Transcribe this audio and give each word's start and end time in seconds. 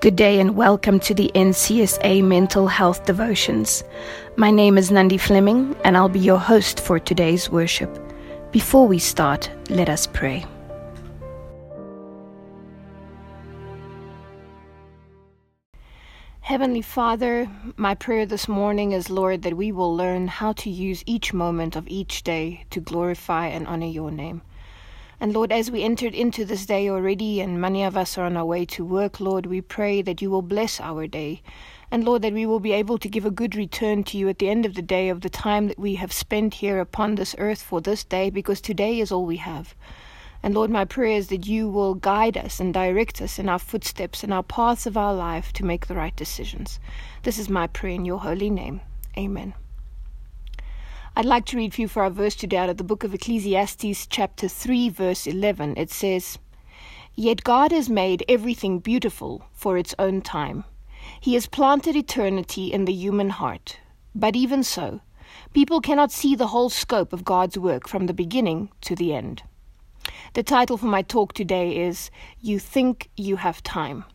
Good 0.00 0.16
day 0.16 0.40
and 0.40 0.56
welcome 0.56 0.98
to 1.00 1.12
the 1.12 1.30
NCSA 1.34 2.24
Mental 2.24 2.68
Health 2.68 3.04
Devotions. 3.04 3.84
My 4.34 4.50
name 4.50 4.78
is 4.78 4.90
Nandi 4.90 5.18
Fleming 5.18 5.76
and 5.84 5.94
I'll 5.94 6.08
be 6.08 6.18
your 6.18 6.38
host 6.38 6.80
for 6.80 6.98
today's 6.98 7.50
worship. 7.50 7.98
Before 8.50 8.88
we 8.88 8.98
start, 8.98 9.50
let 9.68 9.90
us 9.90 10.06
pray. 10.06 10.46
Heavenly 16.40 16.80
Father, 16.80 17.46
my 17.76 17.94
prayer 17.94 18.24
this 18.24 18.48
morning 18.48 18.92
is, 18.92 19.10
Lord, 19.10 19.42
that 19.42 19.58
we 19.58 19.70
will 19.70 19.94
learn 19.94 20.28
how 20.28 20.54
to 20.54 20.70
use 20.70 21.04
each 21.04 21.34
moment 21.34 21.76
of 21.76 21.86
each 21.88 22.22
day 22.22 22.64
to 22.70 22.80
glorify 22.80 23.48
and 23.48 23.66
honor 23.66 23.84
your 23.84 24.10
name. 24.10 24.40
And 25.22 25.34
Lord, 25.34 25.52
as 25.52 25.70
we 25.70 25.82
entered 25.82 26.14
into 26.14 26.46
this 26.46 26.64
day 26.64 26.88
already, 26.88 27.40
and 27.40 27.60
many 27.60 27.84
of 27.84 27.94
us 27.94 28.16
are 28.16 28.24
on 28.24 28.38
our 28.38 28.44
way 28.44 28.64
to 28.64 28.84
work, 28.84 29.20
Lord, 29.20 29.44
we 29.44 29.60
pray 29.60 30.00
that 30.00 30.22
you 30.22 30.30
will 30.30 30.40
bless 30.40 30.80
our 30.80 31.06
day. 31.06 31.42
And 31.90 32.04
Lord, 32.04 32.22
that 32.22 32.32
we 32.32 32.46
will 32.46 32.60
be 32.60 32.72
able 32.72 32.96
to 32.96 33.08
give 33.08 33.26
a 33.26 33.30
good 33.30 33.54
return 33.54 34.02
to 34.04 34.16
you 34.16 34.30
at 34.30 34.38
the 34.38 34.48
end 34.48 34.64
of 34.64 34.74
the 34.74 34.82
day 34.82 35.10
of 35.10 35.20
the 35.20 35.28
time 35.28 35.68
that 35.68 35.78
we 35.78 35.96
have 35.96 36.12
spent 36.12 36.54
here 36.54 36.80
upon 36.80 37.16
this 37.16 37.34
earth 37.36 37.60
for 37.60 37.82
this 37.82 38.02
day, 38.02 38.30
because 38.30 38.62
today 38.62 38.98
is 38.98 39.12
all 39.12 39.26
we 39.26 39.36
have. 39.36 39.74
And 40.42 40.54
Lord, 40.54 40.70
my 40.70 40.86
prayer 40.86 41.18
is 41.18 41.28
that 41.28 41.46
you 41.46 41.68
will 41.68 41.96
guide 41.96 42.38
us 42.38 42.58
and 42.58 42.72
direct 42.72 43.20
us 43.20 43.38
in 43.38 43.46
our 43.46 43.58
footsteps 43.58 44.24
and 44.24 44.32
our 44.32 44.42
paths 44.42 44.86
of 44.86 44.96
our 44.96 45.12
life 45.12 45.52
to 45.52 45.66
make 45.66 45.86
the 45.86 45.96
right 45.96 46.16
decisions. 46.16 46.80
This 47.24 47.38
is 47.38 47.50
my 47.50 47.66
prayer 47.66 47.92
in 47.92 48.06
your 48.06 48.20
holy 48.20 48.48
name. 48.48 48.80
Amen. 49.18 49.52
I'd 51.20 51.26
like 51.26 51.44
to 51.48 51.58
read 51.58 51.74
for 51.74 51.82
you 51.82 51.88
for 51.88 52.02
our 52.02 52.08
verse 52.08 52.34
today 52.34 52.56
out 52.56 52.70
of 52.70 52.78
the 52.78 52.82
book 52.82 53.04
of 53.04 53.12
Ecclesiastes, 53.12 54.06
chapter 54.06 54.48
3, 54.48 54.88
verse 54.88 55.26
11. 55.26 55.74
It 55.76 55.90
says, 55.90 56.38
Yet 57.14 57.44
God 57.44 57.72
has 57.72 57.90
made 57.90 58.24
everything 58.26 58.78
beautiful 58.78 59.44
for 59.52 59.76
its 59.76 59.94
own 59.98 60.22
time. 60.22 60.64
He 61.20 61.34
has 61.34 61.46
planted 61.46 61.94
eternity 61.94 62.72
in 62.72 62.86
the 62.86 62.94
human 62.94 63.28
heart. 63.28 63.76
But 64.14 64.34
even 64.34 64.62
so, 64.62 65.02
people 65.52 65.82
cannot 65.82 66.10
see 66.10 66.34
the 66.34 66.46
whole 66.46 66.70
scope 66.70 67.12
of 67.12 67.22
God's 67.22 67.58
work 67.58 67.86
from 67.86 68.06
the 68.06 68.14
beginning 68.14 68.70
to 68.80 68.96
the 68.96 69.12
end. 69.12 69.42
The 70.32 70.42
title 70.42 70.78
for 70.78 70.86
my 70.86 71.02
talk 71.02 71.34
today 71.34 71.76
is 71.76 72.10
You 72.40 72.58
Think 72.58 73.10
You 73.18 73.36
Have 73.36 73.62
Time. 73.62 74.06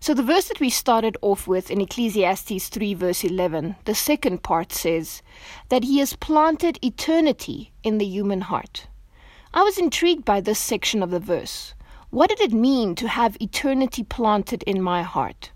So, 0.00 0.14
the 0.14 0.22
verse 0.22 0.46
that 0.46 0.60
we 0.60 0.70
started 0.70 1.16
off 1.22 1.48
with 1.48 1.72
in 1.72 1.80
Ecclesiastes 1.80 2.68
3, 2.68 2.94
verse 2.94 3.24
11, 3.24 3.74
the 3.84 3.96
second 3.96 4.44
part 4.44 4.72
says 4.72 5.22
that 5.70 5.82
He 5.82 5.98
has 5.98 6.14
planted 6.14 6.78
eternity 6.84 7.72
in 7.82 7.98
the 7.98 8.06
human 8.06 8.42
heart. 8.42 8.86
I 9.52 9.64
was 9.64 9.76
intrigued 9.76 10.24
by 10.24 10.40
this 10.40 10.60
section 10.60 11.02
of 11.02 11.10
the 11.10 11.18
verse. 11.18 11.74
What 12.10 12.30
did 12.30 12.40
it 12.40 12.52
mean 12.52 12.94
to 12.94 13.08
have 13.08 13.36
eternity 13.40 14.04
planted 14.04 14.62
in 14.62 14.80
my 14.80 15.02
heart? 15.02 15.50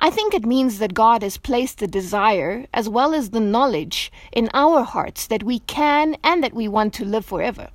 I 0.00 0.10
think 0.10 0.34
it 0.34 0.44
means 0.44 0.78
that 0.78 0.94
God 0.94 1.22
has 1.22 1.38
placed 1.38 1.78
the 1.78 1.86
desire 1.86 2.66
as 2.74 2.90
well 2.90 3.14
as 3.14 3.30
the 3.30 3.40
knowledge 3.40 4.12
in 4.32 4.50
our 4.52 4.82
hearts 4.82 5.26
that 5.28 5.44
we 5.44 5.60
can 5.60 6.16
and 6.22 6.44
that 6.44 6.52
we 6.52 6.68
want 6.68 6.92
to 6.94 7.04
live 7.06 7.24
forever 7.24 7.70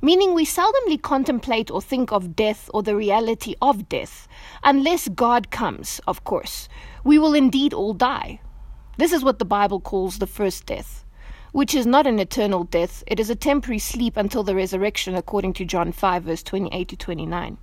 meaning 0.00 0.34
we 0.34 0.46
seldomly 0.46 1.00
contemplate 1.00 1.70
or 1.70 1.82
think 1.82 2.12
of 2.12 2.34
death 2.34 2.70
or 2.72 2.82
the 2.82 2.96
reality 2.96 3.54
of 3.60 3.88
death, 3.88 4.26
unless 4.62 5.08
God 5.08 5.50
comes, 5.50 6.00
of 6.06 6.24
course. 6.24 6.68
We 7.04 7.18
will 7.18 7.34
indeed 7.34 7.72
all 7.72 7.94
die. 7.94 8.40
This 8.98 9.12
is 9.12 9.24
what 9.24 9.38
the 9.38 9.44
Bible 9.44 9.80
calls 9.80 10.18
the 10.18 10.26
first 10.26 10.66
death, 10.66 11.04
which 11.52 11.74
is 11.74 11.86
not 11.86 12.06
an 12.06 12.18
eternal 12.18 12.64
death, 12.64 13.02
it 13.06 13.18
is 13.18 13.30
a 13.30 13.34
temporary 13.34 13.78
sleep 13.78 14.16
until 14.16 14.42
the 14.42 14.54
resurrection, 14.54 15.14
according 15.14 15.54
to 15.54 15.64
John 15.64 15.92
5, 15.92 16.24
verse 16.24 16.42
28 16.42 16.88
to 16.88 16.96
29. 16.96 17.58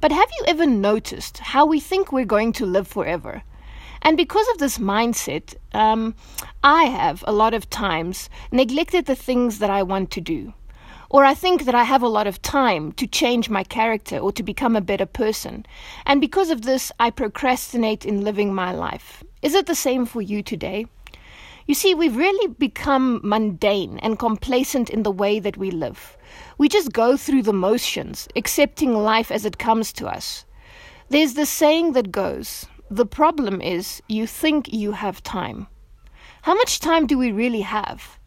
But 0.00 0.12
have 0.12 0.28
you 0.38 0.44
ever 0.46 0.66
noticed 0.66 1.38
how 1.38 1.66
we 1.66 1.80
think 1.80 2.12
we're 2.12 2.24
going 2.24 2.52
to 2.54 2.66
live 2.66 2.86
forever? 2.86 3.42
And 4.02 4.16
because 4.16 4.46
of 4.50 4.58
this 4.58 4.78
mindset, 4.78 5.54
um, 5.72 6.14
I 6.62 6.84
have 6.84 7.24
a 7.26 7.32
lot 7.32 7.52
of 7.52 7.68
times 7.68 8.30
neglected 8.52 9.06
the 9.06 9.16
things 9.16 9.58
that 9.58 9.70
I 9.70 9.82
want 9.82 10.10
to 10.12 10.20
do. 10.20 10.54
Or 11.10 11.24
I 11.24 11.34
think 11.34 11.64
that 11.64 11.74
I 11.74 11.84
have 11.84 12.02
a 12.02 12.08
lot 12.08 12.26
of 12.26 12.42
time 12.42 12.92
to 12.92 13.06
change 13.06 13.48
my 13.48 13.64
character 13.64 14.18
or 14.18 14.32
to 14.32 14.42
become 14.42 14.76
a 14.76 14.80
better 14.80 15.06
person. 15.06 15.64
And 16.04 16.20
because 16.20 16.50
of 16.50 16.62
this, 16.62 16.92
I 17.00 17.10
procrastinate 17.10 18.04
in 18.04 18.24
living 18.24 18.54
my 18.54 18.72
life. 18.72 19.24
Is 19.40 19.54
it 19.54 19.66
the 19.66 19.74
same 19.74 20.04
for 20.04 20.20
you 20.20 20.42
today? 20.42 20.86
You 21.66 21.74
see, 21.74 21.94
we've 21.94 22.16
really 22.16 22.54
become 22.54 23.20
mundane 23.22 23.98
and 23.98 24.18
complacent 24.18 24.90
in 24.90 25.02
the 25.02 25.10
way 25.10 25.38
that 25.38 25.56
we 25.56 25.70
live. 25.70 26.16
We 26.56 26.68
just 26.68 26.92
go 26.92 27.16
through 27.16 27.42
the 27.42 27.52
motions, 27.52 28.28
accepting 28.36 28.94
life 28.94 29.30
as 29.30 29.44
it 29.44 29.58
comes 29.58 29.92
to 29.94 30.06
us. 30.06 30.44
There's 31.10 31.34
the 31.34 31.46
saying 31.46 31.92
that 31.92 32.12
goes 32.12 32.66
the 32.90 33.06
problem 33.06 33.60
is 33.60 34.02
you 34.08 34.26
think 34.26 34.72
you 34.72 34.92
have 34.92 35.22
time. 35.22 35.66
How 36.42 36.54
much 36.54 36.80
time 36.80 37.06
do 37.06 37.18
we 37.18 37.32
really 37.32 37.60
have? 37.60 38.17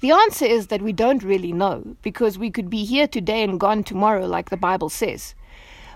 The 0.00 0.10
answer 0.10 0.44
is 0.44 0.66
that 0.66 0.82
we 0.82 0.92
don't 0.92 1.22
really 1.22 1.52
know, 1.52 1.96
because 2.02 2.38
we 2.38 2.50
could 2.50 2.68
be 2.68 2.84
here 2.84 3.06
today 3.06 3.42
and 3.42 3.58
gone 3.58 3.82
tomorrow, 3.82 4.26
like 4.26 4.50
the 4.50 4.56
Bible 4.56 4.90
says. 4.90 5.34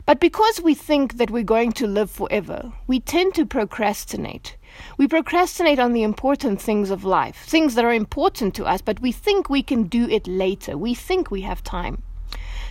But 0.06 0.20
because 0.20 0.58
we 0.58 0.74
think 0.74 1.18
that 1.18 1.30
we're 1.30 1.42
going 1.42 1.72
to 1.72 1.86
live 1.86 2.10
forever, 2.10 2.72
we 2.86 2.98
tend 2.98 3.34
to 3.34 3.44
procrastinate. 3.44 4.56
We 4.96 5.06
procrastinate 5.06 5.78
on 5.78 5.92
the 5.92 6.02
important 6.02 6.62
things 6.62 6.90
of 6.90 7.04
life, 7.04 7.44
things 7.46 7.74
that 7.74 7.84
are 7.84 7.92
important 7.92 8.54
to 8.54 8.64
us, 8.64 8.80
but 8.80 9.00
we 9.00 9.12
think 9.12 9.50
we 9.50 9.62
can 9.62 9.82
do 9.84 10.08
it 10.08 10.26
later. 10.26 10.78
We 10.78 10.94
think 10.94 11.30
we 11.30 11.42
have 11.42 11.62
time. 11.62 12.02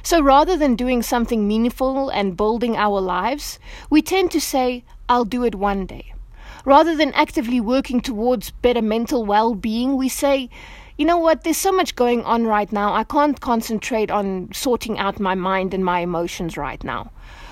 So 0.01 0.22
rather 0.22 0.57
than 0.57 0.75
doing 0.75 1.03
something 1.03 1.47
meaningful 1.47 2.09
and 2.09 2.35
building 2.35 2.75
our 2.75 3.00
lives, 3.00 3.59
we 3.91 4.01
tend 4.01 4.31
to 4.31 4.41
say, 4.41 4.84
I'll 5.07 5.25
do 5.25 5.44
it 5.44 5.53
one 5.53 5.85
day. 5.85 6.13
Rather 6.66 6.95
than 6.95 7.13
actively 7.13 7.62
working 7.62 8.01
towards 8.01 8.50
better 8.50 8.81
mental 8.81 9.25
well 9.25 9.53
being, 9.53 9.95
we 9.95 10.09
say, 10.09 10.50
you 11.00 11.06
know 11.06 11.18
what, 11.18 11.46
there's 11.46 11.56
so 11.56 11.72
much 11.72 11.96
going 11.96 12.24
on 12.26 12.46
right 12.46 12.70
now. 12.74 12.94
I 12.94 13.06
can't 13.06 13.40
concentrate 13.40 14.12
on 14.12 14.50
sorting 14.52 15.00
out 15.00 15.18
my 15.18 15.34
mind 15.34 15.74
and 15.74 15.86
my 15.86 16.02
emotions 16.02 16.58
right 16.58 16.84
now. 16.84 17.10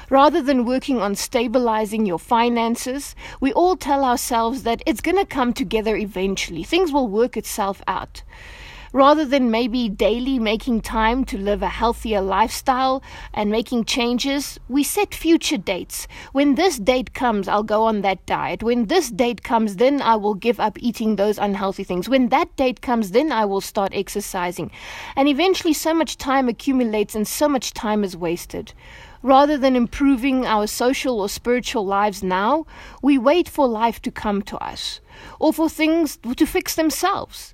Rather 0.09 0.41
than 0.41 0.65
working 0.65 0.99
on 0.99 1.15
stabilizing 1.15 2.05
your 2.05 2.19
finances, 2.19 3.15
we 3.39 3.53
all 3.53 3.77
tell 3.77 4.03
ourselves 4.03 4.63
that 4.63 4.83
it's 4.85 4.99
going 4.99 5.15
to 5.15 5.25
come 5.25 5.53
together 5.53 5.95
eventually. 5.95 6.61
Things 6.61 6.91
will 6.91 7.07
work 7.07 7.37
itself 7.37 7.81
out. 7.87 8.21
Rather 8.97 9.25
than 9.25 9.51
maybe 9.51 9.87
daily 9.87 10.39
making 10.39 10.81
time 10.81 11.23
to 11.23 11.37
live 11.37 11.61
a 11.61 11.67
healthier 11.67 12.19
lifestyle 12.19 13.03
and 13.31 13.51
making 13.51 13.85
changes, 13.85 14.59
we 14.67 14.81
set 14.81 15.13
future 15.13 15.55
dates. 15.55 16.07
When 16.31 16.55
this 16.55 16.79
date 16.79 17.13
comes, 17.13 17.47
I'll 17.47 17.61
go 17.61 17.83
on 17.83 18.01
that 18.01 18.25
diet. 18.25 18.63
When 18.63 18.87
this 18.87 19.11
date 19.11 19.43
comes, 19.43 19.75
then 19.75 20.01
I 20.01 20.15
will 20.15 20.33
give 20.33 20.59
up 20.59 20.79
eating 20.79 21.15
those 21.15 21.37
unhealthy 21.37 21.83
things. 21.83 22.09
When 22.09 22.29
that 22.29 22.55
date 22.55 22.81
comes, 22.81 23.11
then 23.11 23.31
I 23.31 23.45
will 23.45 23.61
start 23.61 23.93
exercising. 23.93 24.71
And 25.15 25.27
eventually, 25.27 25.73
so 25.73 25.93
much 25.93 26.17
time 26.17 26.49
accumulates 26.49 27.13
and 27.13 27.27
so 27.27 27.47
much 27.47 27.75
time 27.75 28.03
is 28.03 28.17
wasted. 28.17 28.73
Rather 29.21 29.59
than 29.59 29.75
improving 29.75 30.47
our 30.47 30.65
social 30.65 31.19
or 31.19 31.29
spiritual 31.29 31.85
lives 31.85 32.23
now, 32.23 32.65
we 33.03 33.19
wait 33.19 33.47
for 33.47 33.67
life 33.67 34.01
to 34.01 34.09
come 34.09 34.41
to 34.41 34.57
us 34.57 35.01
or 35.39 35.53
for 35.53 35.69
things 35.69 36.17
to 36.35 36.47
fix 36.47 36.73
themselves. 36.73 37.53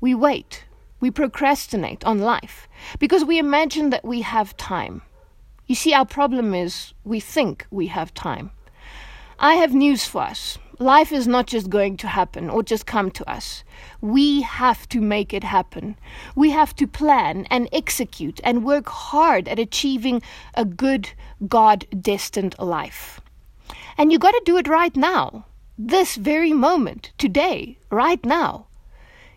We 0.00 0.14
wait. 0.14 0.64
We 1.00 1.10
procrastinate 1.10 2.04
on 2.04 2.18
life 2.18 2.68
because 2.98 3.24
we 3.24 3.38
imagine 3.38 3.90
that 3.90 4.04
we 4.04 4.22
have 4.22 4.56
time. 4.56 5.02
You 5.66 5.74
see, 5.74 5.92
our 5.92 6.06
problem 6.06 6.54
is 6.54 6.94
we 7.04 7.20
think 7.20 7.66
we 7.70 7.88
have 7.88 8.14
time. 8.14 8.50
I 9.38 9.54
have 9.54 9.74
news 9.74 10.04
for 10.04 10.22
us. 10.22 10.58
Life 10.80 11.10
is 11.10 11.26
not 11.26 11.48
just 11.48 11.70
going 11.70 11.96
to 11.98 12.06
happen 12.08 12.48
or 12.48 12.62
just 12.62 12.86
come 12.86 13.10
to 13.10 13.28
us. 13.28 13.64
We 14.00 14.42
have 14.42 14.88
to 14.90 15.00
make 15.00 15.34
it 15.34 15.42
happen. 15.42 15.96
We 16.36 16.50
have 16.50 16.74
to 16.76 16.86
plan 16.86 17.46
and 17.50 17.68
execute 17.72 18.40
and 18.44 18.64
work 18.64 18.88
hard 18.88 19.48
at 19.48 19.58
achieving 19.58 20.22
a 20.54 20.64
good, 20.64 21.10
God 21.48 21.84
destined 22.00 22.54
life. 22.60 23.20
And 23.96 24.12
you 24.12 24.20
got 24.20 24.30
to 24.30 24.42
do 24.44 24.56
it 24.56 24.68
right 24.68 24.96
now, 24.96 25.46
this 25.76 26.14
very 26.14 26.52
moment, 26.52 27.10
today, 27.18 27.76
right 27.90 28.24
now. 28.24 28.67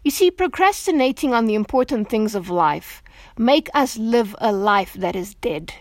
You 0.04 0.10
see, 0.10 0.32
procrastinating 0.32 1.32
on 1.32 1.46
the 1.46 1.54
important 1.54 2.10
things 2.10 2.34
of 2.34 2.50
life 2.50 3.04
make 3.38 3.70
us 3.74 3.98
live 3.98 4.36
a 4.40 4.52
life 4.52 4.94
that 4.94 5.16
is 5.16 5.36
dead. 5.36 5.74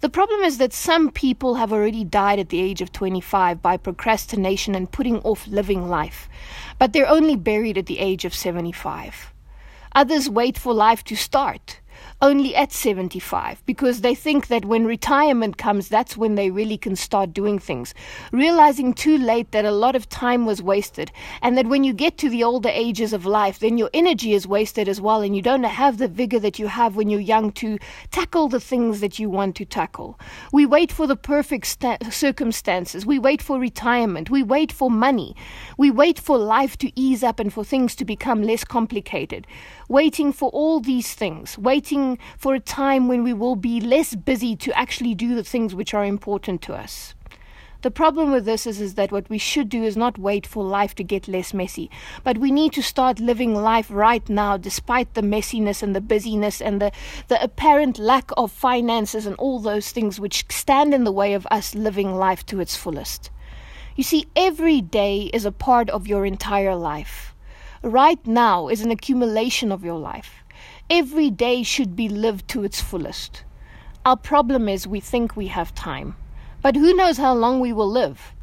The 0.00 0.08
problem 0.08 0.40
is 0.42 0.58
that 0.58 0.72
some 0.72 1.10
people 1.10 1.56
have 1.56 1.72
already 1.72 2.04
died 2.04 2.38
at 2.38 2.48
the 2.48 2.60
age 2.60 2.80
of 2.80 2.92
25 2.92 3.60
by 3.60 3.76
procrastination 3.76 4.74
and 4.76 4.90
putting 4.90 5.18
off 5.22 5.48
living 5.48 5.88
life, 5.88 6.28
but 6.78 6.92
they're 6.92 7.08
only 7.08 7.36
buried 7.36 7.76
at 7.76 7.86
the 7.86 7.98
age 7.98 8.24
of 8.24 8.34
75. 8.34 9.32
Others 9.94 10.30
wait 10.30 10.56
for 10.56 10.72
life 10.72 11.02
to 11.04 11.16
start, 11.16 11.79
only 12.22 12.54
at 12.54 12.72
75 12.72 13.64
because 13.64 14.02
they 14.02 14.14
think 14.14 14.48
that 14.48 14.64
when 14.64 14.84
retirement 14.84 15.56
comes, 15.56 15.88
that's 15.88 16.16
when 16.16 16.34
they 16.34 16.50
really 16.50 16.76
can 16.76 16.94
start 16.94 17.32
doing 17.32 17.58
things. 17.58 17.94
Realizing 18.30 18.92
too 18.92 19.16
late 19.16 19.52
that 19.52 19.64
a 19.64 19.70
lot 19.70 19.96
of 19.96 20.08
time 20.08 20.44
was 20.44 20.62
wasted 20.62 21.10
and 21.40 21.56
that 21.56 21.66
when 21.66 21.82
you 21.82 21.92
get 21.92 22.18
to 22.18 22.28
the 22.28 22.44
older 22.44 22.68
ages 22.68 23.12
of 23.12 23.24
life, 23.24 23.58
then 23.58 23.78
your 23.78 23.90
energy 23.94 24.34
is 24.34 24.46
wasted 24.46 24.88
as 24.88 25.00
well 25.00 25.22
and 25.22 25.34
you 25.34 25.42
don't 25.42 25.62
have 25.62 25.98
the 25.98 26.08
vigor 26.08 26.38
that 26.38 26.58
you 26.58 26.66
have 26.66 26.96
when 26.96 27.08
you're 27.08 27.20
young 27.20 27.52
to 27.52 27.78
tackle 28.10 28.48
the 28.48 28.60
things 28.60 29.00
that 29.00 29.18
you 29.18 29.30
want 29.30 29.56
to 29.56 29.64
tackle. 29.64 30.18
We 30.52 30.66
wait 30.66 30.92
for 30.92 31.06
the 31.06 31.16
perfect 31.16 31.66
sta- 31.66 32.10
circumstances. 32.10 33.06
We 33.06 33.18
wait 33.18 33.40
for 33.40 33.58
retirement. 33.58 34.30
We 34.30 34.42
wait 34.42 34.72
for 34.72 34.90
money. 34.90 35.34
We 35.78 35.90
wait 35.90 36.18
for 36.18 36.36
life 36.36 36.76
to 36.78 37.00
ease 37.00 37.22
up 37.22 37.40
and 37.40 37.52
for 37.52 37.64
things 37.64 37.94
to 37.96 38.04
become 38.04 38.42
less 38.42 38.64
complicated. 38.64 39.46
Waiting 39.90 40.32
for 40.32 40.50
all 40.50 40.78
these 40.78 41.14
things. 41.14 41.58
Waiting 41.58 42.16
for 42.38 42.54
a 42.54 42.60
time 42.60 43.08
when 43.08 43.24
we 43.24 43.32
will 43.32 43.56
be 43.56 43.80
less 43.80 44.14
busy 44.14 44.54
to 44.54 44.78
actually 44.78 45.16
do 45.16 45.34
the 45.34 45.42
things 45.42 45.74
which 45.74 45.94
are 45.94 46.04
important 46.04 46.62
to 46.62 46.74
us. 46.74 47.12
The 47.82 47.90
problem 47.90 48.30
with 48.30 48.44
this 48.44 48.68
is, 48.68 48.80
is 48.80 48.94
that 48.94 49.10
what 49.10 49.28
we 49.28 49.36
should 49.36 49.68
do 49.68 49.82
is 49.82 49.96
not 49.96 50.16
wait 50.16 50.46
for 50.46 50.62
life 50.62 50.94
to 50.94 51.02
get 51.02 51.26
less 51.26 51.52
messy, 51.52 51.90
but 52.22 52.38
we 52.38 52.52
need 52.52 52.72
to 52.74 52.84
start 52.84 53.18
living 53.18 53.52
life 53.52 53.88
right 53.90 54.28
now 54.28 54.56
despite 54.56 55.14
the 55.14 55.22
messiness 55.22 55.82
and 55.82 55.96
the 55.96 56.00
busyness 56.00 56.62
and 56.62 56.80
the, 56.80 56.92
the 57.26 57.42
apparent 57.42 57.98
lack 57.98 58.30
of 58.36 58.52
finances 58.52 59.26
and 59.26 59.34
all 59.38 59.58
those 59.58 59.90
things 59.90 60.20
which 60.20 60.44
stand 60.50 60.94
in 60.94 61.02
the 61.02 61.10
way 61.10 61.32
of 61.34 61.48
us 61.50 61.74
living 61.74 62.14
life 62.14 62.46
to 62.46 62.60
its 62.60 62.76
fullest. 62.76 63.32
You 63.96 64.04
see, 64.04 64.28
every 64.36 64.80
day 64.80 65.30
is 65.34 65.44
a 65.44 65.50
part 65.50 65.90
of 65.90 66.06
your 66.06 66.24
entire 66.24 66.76
life. 66.76 67.34
Right 67.82 68.26
now 68.26 68.68
is 68.68 68.82
an 68.82 68.90
accumulation 68.90 69.72
of 69.72 69.82
your 69.82 69.98
life. 69.98 70.44
Every 70.90 71.30
day 71.30 71.62
should 71.62 71.96
be 71.96 72.10
lived 72.10 72.46
to 72.48 72.62
its 72.62 72.78
fullest. 72.78 73.42
Our 74.04 74.18
problem 74.18 74.68
is 74.68 74.86
we 74.86 75.00
think 75.00 75.34
we 75.34 75.46
have 75.46 75.74
time, 75.74 76.14
but 76.60 76.76
who 76.76 76.92
knows 76.92 77.16
how 77.16 77.32
long 77.32 77.58
we 77.58 77.72
will 77.72 77.90
live? 77.90 78.34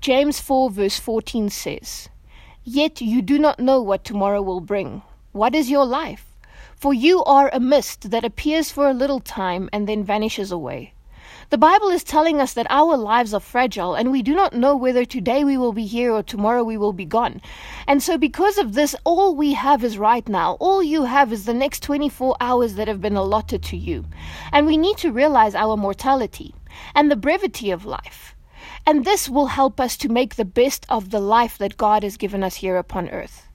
James 0.00 0.40
4, 0.40 0.70
verse 0.70 0.98
14 0.98 1.50
says, 1.50 2.08
Yet 2.64 3.02
you 3.02 3.20
do 3.20 3.38
not 3.38 3.60
know 3.60 3.82
what 3.82 4.04
tomorrow 4.04 4.40
will 4.40 4.60
bring. 4.60 5.02
What 5.32 5.54
is 5.54 5.68
your 5.68 5.84
life? 5.84 6.24
For 6.74 6.94
you 6.94 7.22
are 7.24 7.50
a 7.52 7.60
mist 7.60 8.10
that 8.10 8.24
appears 8.24 8.70
for 8.70 8.88
a 8.88 8.94
little 8.94 9.20
time 9.20 9.68
and 9.70 9.86
then 9.86 10.02
vanishes 10.02 10.50
away. 10.50 10.94
The 11.50 11.56
Bible 11.56 11.88
is 11.88 12.04
telling 12.04 12.42
us 12.42 12.52
that 12.52 12.66
our 12.68 12.94
lives 12.94 13.32
are 13.32 13.40
fragile 13.40 13.94
and 13.94 14.10
we 14.10 14.20
do 14.20 14.34
not 14.34 14.52
know 14.52 14.76
whether 14.76 15.06
today 15.06 15.44
we 15.44 15.56
will 15.56 15.72
be 15.72 15.86
here 15.86 16.12
or 16.12 16.22
tomorrow 16.22 16.62
we 16.62 16.76
will 16.76 16.92
be 16.92 17.06
gone. 17.06 17.40
And 17.86 18.02
so, 18.02 18.18
because 18.18 18.58
of 18.58 18.74
this, 18.74 18.94
all 19.02 19.34
we 19.34 19.54
have 19.54 19.82
is 19.82 19.96
right 19.96 20.28
now. 20.28 20.58
All 20.60 20.82
you 20.82 21.04
have 21.04 21.32
is 21.32 21.46
the 21.46 21.54
next 21.54 21.82
24 21.82 22.36
hours 22.38 22.74
that 22.74 22.86
have 22.86 23.00
been 23.00 23.16
allotted 23.16 23.62
to 23.62 23.78
you. 23.78 24.04
And 24.52 24.66
we 24.66 24.76
need 24.76 24.98
to 24.98 25.10
realize 25.10 25.54
our 25.54 25.74
mortality 25.74 26.54
and 26.94 27.10
the 27.10 27.16
brevity 27.16 27.70
of 27.70 27.86
life. 27.86 28.34
And 28.84 29.06
this 29.06 29.26
will 29.26 29.46
help 29.46 29.80
us 29.80 29.96
to 29.98 30.10
make 30.10 30.34
the 30.34 30.44
best 30.44 30.84
of 30.90 31.08
the 31.08 31.20
life 31.20 31.56
that 31.56 31.78
God 31.78 32.02
has 32.02 32.18
given 32.18 32.44
us 32.44 32.56
here 32.56 32.76
upon 32.76 33.08
earth. 33.08 33.48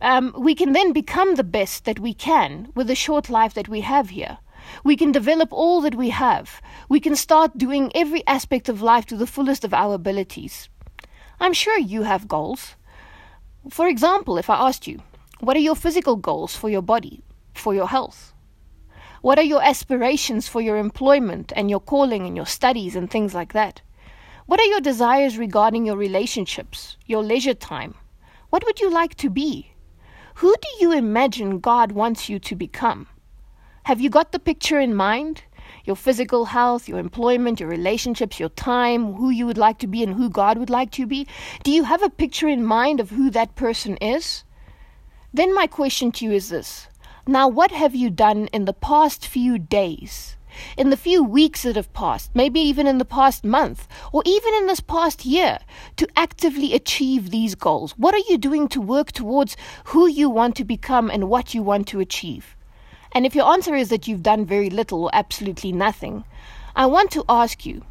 Um, 0.00 0.34
we 0.36 0.56
can 0.56 0.72
then 0.72 0.92
become 0.92 1.36
the 1.36 1.44
best 1.44 1.84
that 1.84 2.00
we 2.00 2.12
can 2.12 2.72
with 2.74 2.88
the 2.88 2.96
short 2.96 3.30
life 3.30 3.54
that 3.54 3.68
we 3.68 3.82
have 3.82 4.10
here. 4.10 4.38
We 4.82 4.96
can 4.96 5.12
develop 5.12 5.52
all 5.52 5.80
that 5.82 5.94
we 5.94 6.10
have. 6.10 6.60
We 6.88 7.00
can 7.00 7.16
start 7.16 7.58
doing 7.58 7.90
every 7.94 8.26
aspect 8.26 8.68
of 8.68 8.82
life 8.82 9.06
to 9.06 9.16
the 9.16 9.26
fullest 9.26 9.64
of 9.64 9.74
our 9.74 9.94
abilities. 9.94 10.68
I'm 11.40 11.52
sure 11.52 11.78
you 11.78 12.02
have 12.02 12.28
goals. 12.28 12.76
For 13.70 13.88
example, 13.88 14.38
if 14.38 14.50
I 14.50 14.68
asked 14.68 14.86
you, 14.86 15.00
what 15.40 15.56
are 15.56 15.60
your 15.60 15.76
physical 15.76 16.16
goals 16.16 16.54
for 16.54 16.68
your 16.68 16.82
body, 16.82 17.22
for 17.54 17.74
your 17.74 17.88
health? 17.88 18.32
What 19.22 19.38
are 19.38 19.42
your 19.42 19.62
aspirations 19.62 20.48
for 20.48 20.60
your 20.60 20.76
employment 20.76 21.52
and 21.56 21.70
your 21.70 21.80
calling 21.80 22.26
and 22.26 22.36
your 22.36 22.46
studies 22.46 22.94
and 22.94 23.10
things 23.10 23.34
like 23.34 23.54
that? 23.54 23.80
What 24.46 24.60
are 24.60 24.66
your 24.66 24.80
desires 24.80 25.38
regarding 25.38 25.86
your 25.86 25.96
relationships, 25.96 26.98
your 27.06 27.22
leisure 27.22 27.54
time? 27.54 27.94
What 28.50 28.64
would 28.66 28.80
you 28.80 28.90
like 28.90 29.14
to 29.16 29.30
be? 29.30 29.72
Who 30.36 30.54
do 30.60 30.68
you 30.80 30.92
imagine 30.92 31.60
God 31.60 31.92
wants 31.92 32.28
you 32.28 32.38
to 32.40 32.54
become? 32.54 33.06
Have 33.84 34.00
you 34.00 34.08
got 34.08 34.32
the 34.32 34.38
picture 34.38 34.80
in 34.80 34.94
mind? 34.94 35.42
Your 35.84 35.94
physical 35.94 36.46
health, 36.46 36.88
your 36.88 36.98
employment, 36.98 37.60
your 37.60 37.68
relationships, 37.68 38.40
your 38.40 38.48
time, 38.48 39.12
who 39.12 39.28
you 39.28 39.44
would 39.44 39.58
like 39.58 39.78
to 39.80 39.86
be 39.86 40.02
and 40.02 40.14
who 40.14 40.30
God 40.30 40.56
would 40.56 40.70
like 40.70 40.90
to 40.92 41.06
be? 41.06 41.26
Do 41.64 41.70
you 41.70 41.84
have 41.84 42.02
a 42.02 42.08
picture 42.08 42.48
in 42.48 42.64
mind 42.64 42.98
of 42.98 43.10
who 43.10 43.28
that 43.28 43.56
person 43.56 43.98
is? 43.98 44.42
Then 45.34 45.54
my 45.54 45.66
question 45.66 46.12
to 46.12 46.24
you 46.24 46.32
is 46.32 46.48
this. 46.48 46.88
Now, 47.26 47.46
what 47.46 47.72
have 47.72 47.94
you 47.94 48.08
done 48.08 48.46
in 48.54 48.64
the 48.64 48.72
past 48.72 49.26
few 49.26 49.58
days? 49.58 50.38
In 50.78 50.88
the 50.88 50.96
few 50.96 51.22
weeks 51.22 51.64
that 51.64 51.76
have 51.76 51.92
passed, 51.92 52.34
maybe 52.34 52.60
even 52.60 52.86
in 52.86 52.96
the 52.96 53.04
past 53.04 53.44
month, 53.44 53.86
or 54.12 54.22
even 54.24 54.54
in 54.54 54.66
this 54.66 54.80
past 54.80 55.26
year, 55.26 55.58
to 55.96 56.08
actively 56.16 56.72
achieve 56.72 57.28
these 57.28 57.54
goals? 57.54 57.92
What 57.98 58.14
are 58.14 58.30
you 58.30 58.38
doing 58.38 58.66
to 58.68 58.80
work 58.80 59.12
towards 59.12 59.58
who 59.84 60.06
you 60.06 60.30
want 60.30 60.56
to 60.56 60.64
become 60.64 61.10
and 61.10 61.28
what 61.28 61.52
you 61.52 61.62
want 61.62 61.86
to 61.88 62.00
achieve? 62.00 62.53
And 63.14 63.24
if 63.24 63.34
your 63.34 63.50
answer 63.52 63.74
is 63.76 63.88
that 63.90 64.08
you've 64.08 64.24
done 64.24 64.44
very 64.44 64.68
little 64.68 65.04
or 65.04 65.10
absolutely 65.12 65.70
nothing, 65.70 66.24
I 66.74 66.86
want 66.86 67.12
to 67.12 67.24
ask 67.28 67.64
you 67.64 67.82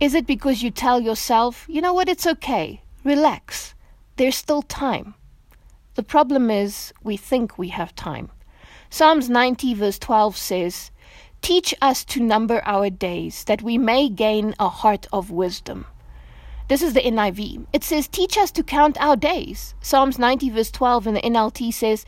is 0.00 0.14
it 0.14 0.28
because 0.28 0.62
you 0.62 0.70
tell 0.70 1.00
yourself, 1.00 1.66
you 1.68 1.80
know 1.80 1.92
what, 1.92 2.08
it's 2.08 2.26
okay, 2.26 2.82
relax, 3.02 3.74
there's 4.16 4.36
still 4.36 4.62
time? 4.62 5.14
The 5.96 6.04
problem 6.04 6.48
is 6.48 6.92
we 7.02 7.16
think 7.16 7.58
we 7.58 7.68
have 7.70 7.96
time. 7.96 8.30
Psalms 8.90 9.28
90, 9.28 9.74
verse 9.74 9.98
12 9.98 10.36
says, 10.36 10.92
Teach 11.42 11.74
us 11.82 12.04
to 12.04 12.20
number 12.20 12.62
our 12.64 12.90
days, 12.90 13.42
that 13.44 13.62
we 13.62 13.76
may 13.76 14.08
gain 14.08 14.54
a 14.60 14.68
heart 14.68 15.08
of 15.12 15.32
wisdom. 15.32 15.86
This 16.68 16.82
is 16.82 16.94
the 16.94 17.00
NIV. 17.00 17.66
It 17.72 17.82
says, 17.82 18.06
Teach 18.06 18.38
us 18.38 18.50
to 18.52 18.62
count 18.62 19.00
our 19.00 19.16
days. 19.16 19.74
Psalms 19.80 20.18
90, 20.18 20.50
verse 20.50 20.70
12 20.70 21.08
in 21.08 21.14
the 21.14 21.20
NLT 21.22 21.72
says, 21.72 22.06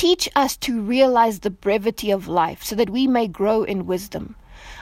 Teach 0.00 0.30
us 0.34 0.56
to 0.56 0.80
realize 0.80 1.40
the 1.40 1.50
brevity 1.50 2.10
of 2.10 2.26
life 2.26 2.64
so 2.64 2.74
that 2.74 2.88
we 2.88 3.06
may 3.06 3.28
grow 3.28 3.64
in 3.64 3.84
wisdom. 3.84 4.34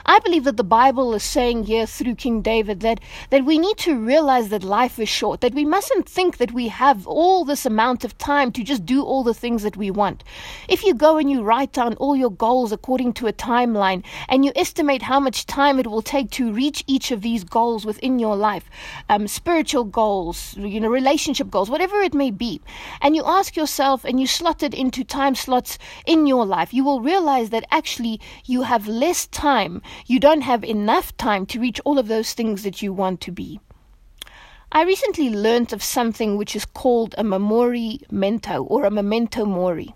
I 0.09 0.17
believe 0.17 0.45
that 0.45 0.57
the 0.57 0.63
Bible 0.63 1.13
is 1.13 1.21
saying 1.21 1.65
here 1.65 1.85
through 1.85 2.15
King 2.15 2.41
David 2.41 2.79
that, 2.79 2.99
that 3.29 3.45
we 3.45 3.59
need 3.59 3.77
to 3.77 3.95
realize 3.95 4.49
that 4.49 4.63
life 4.63 4.97
is 4.97 5.07
short, 5.07 5.41
that 5.41 5.53
we 5.53 5.65
mustn't 5.65 6.09
think 6.09 6.37
that 6.37 6.51
we 6.51 6.67
have 6.69 7.05
all 7.05 7.45
this 7.45 7.63
amount 7.63 8.03
of 8.03 8.17
time 8.17 8.51
to 8.53 8.63
just 8.63 8.87
do 8.87 9.03
all 9.03 9.23
the 9.23 9.35
things 9.35 9.61
that 9.61 9.77
we 9.77 9.91
want. 9.91 10.23
If 10.67 10.83
you 10.83 10.95
go 10.95 11.17
and 11.17 11.29
you 11.29 11.43
write 11.43 11.73
down 11.73 11.93
all 11.97 12.15
your 12.15 12.31
goals 12.31 12.71
according 12.71 13.13
to 13.13 13.27
a 13.27 13.33
timeline 13.33 14.03
and 14.27 14.43
you 14.43 14.51
estimate 14.55 15.03
how 15.03 15.19
much 15.19 15.45
time 15.45 15.77
it 15.77 15.85
will 15.85 16.01
take 16.01 16.31
to 16.31 16.51
reach 16.51 16.83
each 16.87 17.11
of 17.11 17.21
these 17.21 17.43
goals 17.43 17.85
within 17.85 18.17
your 18.17 18.35
life, 18.35 18.67
um, 19.09 19.27
spiritual 19.27 19.83
goals, 19.83 20.57
you 20.57 20.79
know, 20.79 20.89
relationship 20.89 21.51
goals, 21.51 21.69
whatever 21.69 22.01
it 22.01 22.15
may 22.15 22.31
be, 22.31 22.59
and 23.03 23.15
you 23.15 23.21
ask 23.27 23.55
yourself 23.55 24.05
and 24.05 24.19
you 24.19 24.25
slot 24.25 24.63
it 24.63 24.73
into 24.73 25.03
time 25.03 25.35
slots 25.35 25.77
in 26.07 26.25
your 26.25 26.47
life, 26.47 26.73
you 26.73 26.83
will 26.83 26.99
realize 26.99 27.51
that 27.51 27.67
actually 27.69 28.19
you 28.45 28.63
have 28.63 28.87
less 28.87 29.27
time 29.27 29.83
you 30.05 30.19
don't 30.19 30.41
have 30.41 30.63
enough 30.63 31.15
time 31.17 31.45
to 31.47 31.59
reach 31.59 31.79
all 31.85 31.99
of 31.99 32.07
those 32.07 32.33
things 32.33 32.63
that 32.63 32.81
you 32.81 32.93
want 32.93 33.21
to 33.21 33.31
be. 33.31 33.59
I 34.71 34.83
recently 34.83 35.29
learned 35.29 35.73
of 35.73 35.81
something 35.81 36.37
which 36.37 36.55
is 36.55 36.65
called 36.65 37.15
a 37.17 37.23
memori 37.23 38.03
mento 38.11 38.65
or 38.69 38.85
a 38.85 38.91
memento 38.91 39.45
mori. 39.45 39.95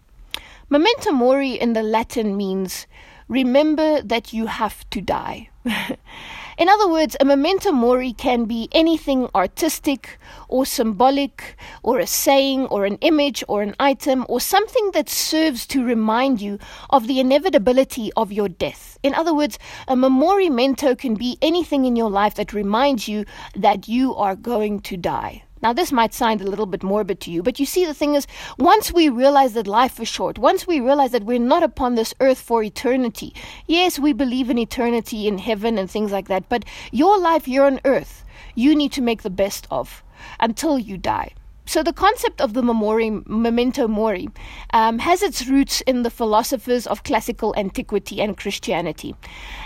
Memento 0.69 1.11
mori 1.11 1.51
in 1.51 1.73
the 1.73 1.83
Latin 1.83 2.35
means 2.35 2.87
remember 3.27 4.01
that 4.01 4.33
you 4.33 4.47
have 4.47 4.89
to 4.89 5.01
die. 5.01 5.49
In 6.57 6.69
other 6.69 6.89
words, 6.89 7.15
a 7.19 7.25
memento 7.25 7.71
mori 7.71 8.13
can 8.13 8.45
be 8.45 8.69
anything 8.71 9.29
artistic 9.35 10.19
or 10.53 10.67
symbolic, 10.67 11.57
or 11.81 11.97
a 11.97 12.05
saying, 12.05 12.67
or 12.67 12.85
an 12.85 12.97
image, 13.01 13.43
or 13.47 13.63
an 13.63 13.73
item, 13.79 14.23
or 14.29 14.39
something 14.39 14.91
that 14.91 15.09
serves 15.09 15.65
to 15.65 15.83
remind 15.83 16.39
you 16.39 16.59
of 16.91 17.07
the 17.07 17.19
inevitability 17.19 18.11
of 18.15 18.31
your 18.31 18.47
death. 18.47 18.99
In 19.01 19.15
other 19.15 19.33
words, 19.33 19.57
a 19.87 19.95
memorimento 19.95 20.95
can 20.95 21.15
be 21.15 21.39
anything 21.41 21.85
in 21.85 21.95
your 21.95 22.11
life 22.11 22.35
that 22.35 22.53
reminds 22.53 23.07
you 23.07 23.25
that 23.55 23.87
you 23.87 24.13
are 24.13 24.35
going 24.35 24.79
to 24.81 24.95
die. 24.95 25.43
Now, 25.63 25.73
this 25.73 25.91
might 25.91 26.13
sound 26.13 26.41
a 26.41 26.49
little 26.49 26.65
bit 26.65 26.83
morbid 26.83 27.19
to 27.21 27.31
you, 27.31 27.41
but 27.41 27.57
you 27.57 27.65
see, 27.65 27.85
the 27.85 27.93
thing 27.93 28.13
is, 28.13 28.27
once 28.59 28.91
we 28.91 29.07
realize 29.07 29.53
that 29.53 29.65
life 29.65 29.99
is 29.99 30.09
short, 30.09 30.37
once 30.37 30.67
we 30.67 30.81
realize 30.81 31.11
that 31.11 31.23
we're 31.23 31.39
not 31.39 31.63
upon 31.63 31.95
this 31.95 32.13
earth 32.19 32.39
for 32.39 32.61
eternity, 32.61 33.33
yes, 33.65 33.97
we 33.97 34.11
believe 34.11 34.49
in 34.49 34.57
eternity 34.57 35.25
in 35.25 35.37
heaven 35.37 35.77
and 35.77 35.89
things 35.89 36.11
like 36.11 36.27
that, 36.27 36.47
but 36.49 36.65
your 36.91 37.17
life 37.17 37.45
here 37.45 37.63
on 37.63 37.79
earth, 37.85 38.22
you 38.55 38.75
need 38.75 38.91
to 38.93 39.01
make 39.01 39.23
the 39.23 39.29
best 39.29 39.67
of 39.69 40.03
until 40.39 40.77
you 40.79 40.97
die. 40.97 41.33
So 41.65 41.81
the 41.81 41.93
concept 41.93 42.41
of 42.41 42.53
the 42.53 42.61
memori, 42.61 43.25
memento 43.25 43.87
mori 43.87 44.27
um, 44.73 44.99
has 44.99 45.21
its 45.21 45.47
roots 45.47 45.79
in 45.81 46.03
the 46.03 46.09
philosophers 46.09 46.85
of 46.85 47.03
classical 47.03 47.53
antiquity 47.57 48.21
and 48.21 48.37
Christianity, 48.37 49.15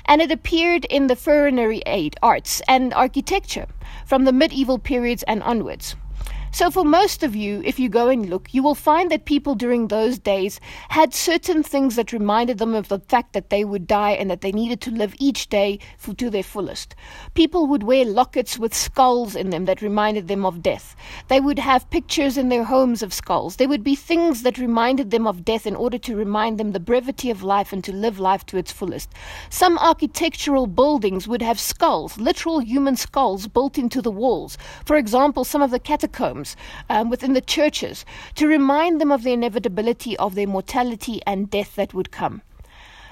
and 0.05 0.21
it 0.21 0.31
appeared 0.31 0.85
in 0.85 1.07
the 1.07 1.15
aid, 1.87 2.15
arts 2.21 2.61
and 2.67 2.93
architecture 2.93 3.65
from 4.05 4.25
the 4.25 4.31
medieval 4.31 4.77
periods 4.77 5.23
and 5.23 5.41
onwards. 5.41 5.95
So, 6.57 6.71
for 6.71 6.83
most 6.83 7.21
of 7.21 7.35
you, 7.35 7.61
if 7.65 7.77
you 7.77 7.87
go 7.87 8.09
and 8.09 8.31
look, 8.31 8.51
you 8.51 8.63
will 8.63 8.73
find 8.73 9.11
that 9.11 9.25
people 9.25 9.53
during 9.53 9.89
those 9.89 10.17
days 10.17 10.59
had 10.89 11.13
certain 11.13 11.61
things 11.61 11.95
that 11.97 12.11
reminded 12.11 12.57
them 12.57 12.73
of 12.73 12.87
the 12.87 12.97
fact 12.97 13.33
that 13.33 13.51
they 13.51 13.63
would 13.63 13.85
die 13.85 14.13
and 14.13 14.27
that 14.31 14.41
they 14.41 14.51
needed 14.51 14.81
to 14.81 14.89
live 14.89 15.13
each 15.19 15.49
day 15.49 15.77
to 16.17 16.29
their 16.31 16.41
fullest. 16.41 16.95
People 17.35 17.67
would 17.67 17.83
wear 17.83 18.03
lockets 18.05 18.57
with 18.57 18.73
skulls 18.73 19.35
in 19.35 19.51
them 19.51 19.65
that 19.65 19.83
reminded 19.83 20.27
them 20.27 20.47
of 20.47 20.63
death. 20.63 20.95
They 21.27 21.39
would 21.39 21.59
have 21.59 21.91
pictures 21.91 22.39
in 22.39 22.49
their 22.49 22.63
homes 22.63 23.03
of 23.03 23.13
skulls. 23.13 23.57
There 23.57 23.69
would 23.69 23.83
be 23.83 23.95
things 23.95 24.41
that 24.41 24.57
reminded 24.57 25.11
them 25.11 25.27
of 25.27 25.45
death 25.45 25.67
in 25.67 25.75
order 25.75 25.99
to 25.99 26.15
remind 26.15 26.57
them 26.57 26.71
the 26.71 26.79
brevity 26.79 27.29
of 27.29 27.43
life 27.43 27.71
and 27.71 27.83
to 27.83 27.93
live 27.93 28.17
life 28.17 28.47
to 28.47 28.57
its 28.57 28.71
fullest. 28.71 29.11
Some 29.51 29.77
architectural 29.77 30.65
buildings 30.65 31.27
would 31.27 31.43
have 31.43 31.59
skulls, 31.59 32.17
literal 32.17 32.61
human 32.61 32.95
skulls 32.95 33.47
built 33.47 33.77
into 33.77 34.01
the 34.01 34.09
walls. 34.09 34.57
For 34.85 34.95
example, 34.95 35.43
some 35.43 35.61
of 35.61 35.69
the 35.69 35.77
catacombs 35.77 36.46
um, 36.89 37.09
within 37.09 37.33
the 37.33 37.41
churches 37.41 38.05
to 38.35 38.47
remind 38.47 39.01
them 39.01 39.11
of 39.11 39.23
the 39.23 39.33
inevitability 39.33 40.15
of 40.17 40.35
their 40.35 40.47
mortality 40.47 41.21
and 41.25 41.49
death 41.49 41.75
that 41.75 41.93
would 41.93 42.11
come. 42.11 42.41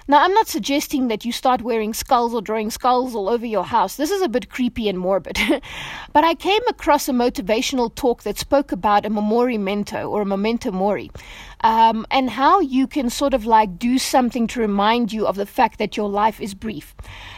Now, 0.08 0.24
I'm 0.24 0.34
not 0.36 0.48
suggesting 0.48 1.08
that 1.08 1.26
you 1.26 1.32
start 1.32 1.64
wearing 1.64 1.92
skulls 1.96 2.36
or 2.36 2.42
drawing 2.42 2.70
skulls 2.70 3.16
all 3.16 3.28
over 3.28 3.46
your 3.46 3.64
house. 3.64 3.96
This 3.96 4.12
is 4.12 4.22
a 4.22 4.30
bit 4.30 4.52
creepy 4.52 4.88
and 4.88 5.00
morbid. 5.00 5.40
but 6.14 6.24
I 6.24 6.36
came 6.36 6.62
across 6.68 7.10
a 7.10 7.12
motivational 7.12 7.94
talk 7.96 8.22
that 8.22 8.38
spoke 8.38 8.72
about 8.72 9.08
a 9.08 9.10
memento 9.10 10.08
or 10.08 10.22
a 10.22 10.26
memento 10.26 10.72
mori. 10.72 11.10
Um, 11.62 12.06
and 12.12 12.30
how 12.30 12.60
you 12.60 12.86
can 12.86 13.10
sort 13.10 13.34
of 13.34 13.48
like 13.48 13.80
do 13.80 13.98
something 13.98 14.46
to 14.48 14.60
remind 14.60 15.12
you 15.12 15.26
of 15.26 15.38
the 15.38 15.48
fact 15.48 15.80
that 15.80 15.98
your 15.98 16.08
life 16.08 16.40
is 16.40 16.54
brief. 16.54 16.94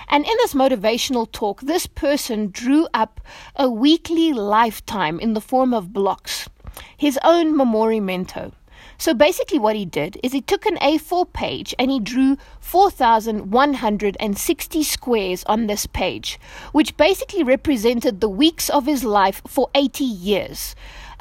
And 0.08 0.26
in 0.26 0.34
this 0.38 0.54
motivational 0.54 1.30
talk, 1.32 1.62
this 1.62 1.86
person 1.86 2.50
drew 2.52 2.88
up 2.94 3.22
a 3.56 3.70
weekly 3.70 4.34
lifetime 4.34 5.20
in 5.20 5.34
the 5.34 5.42
form 5.42 5.74
of 5.74 5.94
blocks, 5.94 6.48
his 6.96 7.20
own 7.24 7.58
memento. 7.58 8.54
So 9.00 9.14
basically, 9.14 9.60
what 9.60 9.76
he 9.76 9.86
did 9.86 10.20
is 10.24 10.34
he 10.34 10.42
took 10.42 10.66
an 10.66 10.78
A4 10.78 11.32
page 11.32 11.76
and 11.78 11.92
he 11.92 12.00
drew 12.00 12.36
4,160 12.62 14.84
squares 14.84 15.44
on 15.44 15.68
this 15.68 15.86
page, 15.86 16.40
which 16.72 16.98
basically 16.98 17.44
represented 17.44 18.22
the 18.22 18.30
weeks 18.30 18.72
of 18.72 18.88
his 18.88 19.04
life 19.04 19.44
for 19.46 19.70
80 19.76 20.04
years. 20.04 20.76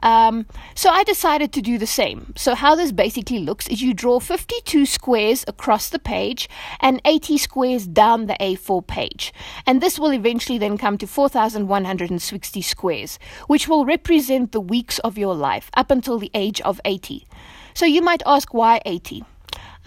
Um, 0.07 0.47
so 0.77 0.91
I 0.91 1.03
decided 1.03 1.53
to 1.53 1.61
do 1.61 1.79
the 1.79 1.87
same. 1.87 2.33
So 2.37 2.55
how 2.55 2.77
this 2.77 2.93
basically 2.93 3.41
looks 3.41 3.67
is 3.67 3.83
you 3.83 3.93
draw 3.93 4.21
52 4.21 4.87
squares 4.87 5.45
across 5.49 5.89
the 5.89 5.99
page 5.99 6.49
and 6.81 7.03
80 7.05 7.39
squares 7.39 7.89
down 7.89 8.27
the 8.27 8.37
A4 8.41 8.87
page. 8.87 9.35
And 9.67 9.81
this 9.81 9.99
will 9.99 10.13
eventually 10.13 10.59
then 10.59 10.79
come 10.79 10.97
to 10.99 11.09
4,160 11.09 12.63
squares, 12.63 13.19
which 13.49 13.67
will 13.67 13.85
represent 13.85 14.53
the 14.53 14.61
weeks 14.61 15.01
of 15.01 15.19
your 15.19 15.35
life 15.35 15.73
up 15.75 15.91
until 15.91 16.21
the 16.21 16.31
age 16.35 16.61
of 16.61 16.81
80. 16.85 17.27
So 17.75 17.85
you 17.85 18.01
might 18.01 18.23
ask 18.27 18.55
why 18.55 18.81
80? 18.87 19.25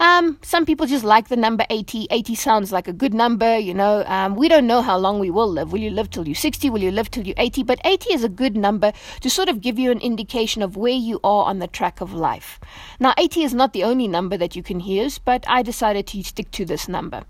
Um, 0.00 0.38
some 0.40 0.64
people 0.64 0.86
just 0.86 1.04
like 1.04 1.28
the 1.28 1.36
number 1.36 1.66
80. 1.68 2.06
80 2.10 2.34
sounds 2.34 2.72
like 2.72 2.88
a 2.88 2.92
good 2.92 3.12
number, 3.12 3.58
you 3.58 3.74
know. 3.74 4.02
Um, 4.06 4.34
we 4.34 4.48
don't 4.48 4.66
know 4.66 4.80
how 4.80 4.96
long 4.96 5.18
we 5.18 5.28
will 5.28 5.46
live. 5.46 5.72
Will 5.72 5.80
you 5.80 5.90
live 5.90 6.08
till 6.08 6.26
you're 6.26 6.34
60? 6.34 6.70
Will 6.70 6.82
you 6.82 6.90
live 6.90 7.10
till 7.10 7.26
you're 7.26 7.34
80? 7.36 7.64
But 7.64 7.82
80 7.84 8.14
is 8.14 8.24
a 8.24 8.30
good 8.30 8.56
number 8.56 8.94
to 9.20 9.28
sort 9.28 9.50
of 9.50 9.60
give 9.60 9.78
you 9.78 9.90
an 9.90 10.00
indication 10.00 10.62
of 10.62 10.74
where 10.74 10.94
you 10.94 11.20
are 11.22 11.44
on 11.44 11.58
the 11.58 11.66
track 11.66 12.00
of 12.00 12.14
life. 12.14 12.58
Now, 12.98 13.12
80 13.18 13.42
is 13.42 13.52
not 13.52 13.74
the 13.74 13.84
only 13.84 14.08
number 14.08 14.38
that 14.38 14.56
you 14.56 14.62
can 14.62 14.80
use, 14.80 15.18
but 15.18 15.44
I 15.46 15.62
decided 15.62 16.06
to 16.06 16.22
stick 16.22 16.50
to 16.52 16.64
this 16.64 16.88
number. 16.88 17.24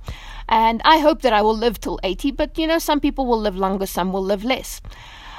And 0.48 0.80
I 0.84 0.98
hope 0.98 1.22
that 1.22 1.32
I 1.32 1.42
will 1.42 1.56
live 1.56 1.80
till 1.80 1.98
80, 2.04 2.30
but 2.30 2.56
you 2.56 2.68
know, 2.68 2.78
some 2.78 3.00
people 3.00 3.26
will 3.26 3.40
live 3.40 3.56
longer, 3.56 3.86
some 3.86 4.12
will 4.12 4.22
live 4.22 4.44
less. 4.44 4.80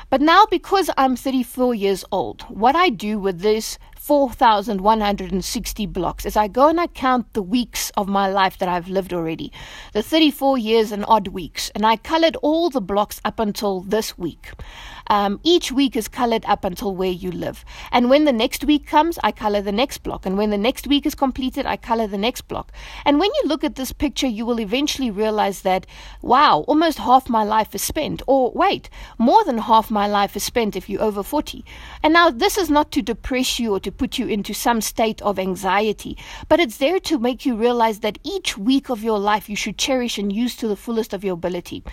But 0.10 0.20
now, 0.20 0.46
because 0.52 0.90
I'm 0.98 1.16
34 1.16 1.74
years 1.76 2.04
old, 2.12 2.42
what 2.50 2.76
I 2.76 2.90
do 2.90 3.18
with 3.18 3.40
this 3.40 3.78
4,160 4.12 5.86
blocks 5.86 6.26
as 6.26 6.36
I 6.36 6.50
go 6.50 6.68
and 6.68 6.82
I 6.82 6.88
count 6.88 7.32
the 7.32 7.42
weeks 7.42 7.94
of 7.96 8.10
my 8.10 8.28
life 8.28 8.58
that 8.58 8.68
I've 8.68 8.90
lived 8.90 9.14
already, 9.14 9.54
the 9.94 10.04
34 10.04 10.58
years 10.58 10.92
and 10.92 11.06
odd 11.08 11.30
weeks, 11.30 11.72
and 11.74 11.86
I 11.86 11.96
colored 11.96 12.36
all 12.42 12.70
the 12.70 12.82
blocks 12.82 13.22
up 13.24 13.40
until 13.40 13.80
this 13.80 14.18
week. 14.18 14.52
Um, 15.12 15.42
each 15.44 15.74
week 15.74 15.98
is 15.98 16.08
colored 16.08 16.46
up 16.46 16.64
until 16.64 16.96
where 16.96 17.12
you 17.12 17.32
live. 17.32 17.66
And 17.92 18.10
when 18.10 18.24
the 18.24 18.32
next 18.32 18.64
week 18.64 18.88
comes, 18.88 19.20
I 19.22 19.34
color 19.34 19.62
the 19.62 19.74
next 19.74 20.04
block. 20.04 20.26
And 20.26 20.38
when 20.38 20.52
the 20.52 20.58
next 20.58 20.88
week 20.88 21.06
is 21.06 21.16
completed, 21.16 21.66
I 21.66 21.76
color 21.76 22.08
the 22.08 22.18
next 22.18 22.48
block. 22.48 22.72
And 23.04 23.20
when 23.20 23.30
you 23.36 23.42
look 23.50 23.66
at 23.66 23.76
this 23.76 23.92
picture, 23.92 24.28
you 24.28 24.46
will 24.46 24.62
eventually 24.62 25.12
realize 25.12 25.64
that, 25.64 25.86
wow, 26.22 26.64
almost 26.66 26.98
half 26.98 27.28
my 27.28 27.44
life 27.44 27.76
is 27.76 27.82
spent. 27.82 28.22
Or 28.26 28.54
wait, 28.54 28.90
more 29.18 29.44
than 29.44 29.58
half 29.58 29.92
my 29.92 30.08
life 30.08 30.38
is 30.38 30.44
spent 30.44 30.78
if 30.78 30.90
you're 30.90 31.02
over 31.02 31.24
40. 31.24 31.66
And 32.02 32.14
now, 32.14 32.30
this 32.30 32.58
is 32.58 32.70
not 32.70 32.94
to 32.94 33.02
depress 33.02 33.60
you 33.60 33.74
or 33.74 33.82
to 33.82 33.92
put 33.92 34.18
you 34.18 34.28
into 34.28 34.54
some 34.54 34.80
state 34.80 35.22
of 35.24 35.38
anxiety, 35.38 36.18
but 36.48 36.62
it's 36.62 36.78
there 36.78 37.02
to 37.02 37.20
make 37.20 37.46
you 37.46 37.58
realize 37.58 38.00
that 38.00 38.18
each 38.24 38.58
week 38.58 38.90
of 38.90 39.04
your 39.04 39.20
life 39.20 39.50
you 39.50 39.58
should 39.58 39.78
cherish 39.78 40.18
and 40.18 40.32
use 40.32 40.56
to 40.56 40.70
the 40.70 40.78
fullest 40.78 41.14
of 41.14 41.26
your 41.26 41.34
ability. 41.34 41.84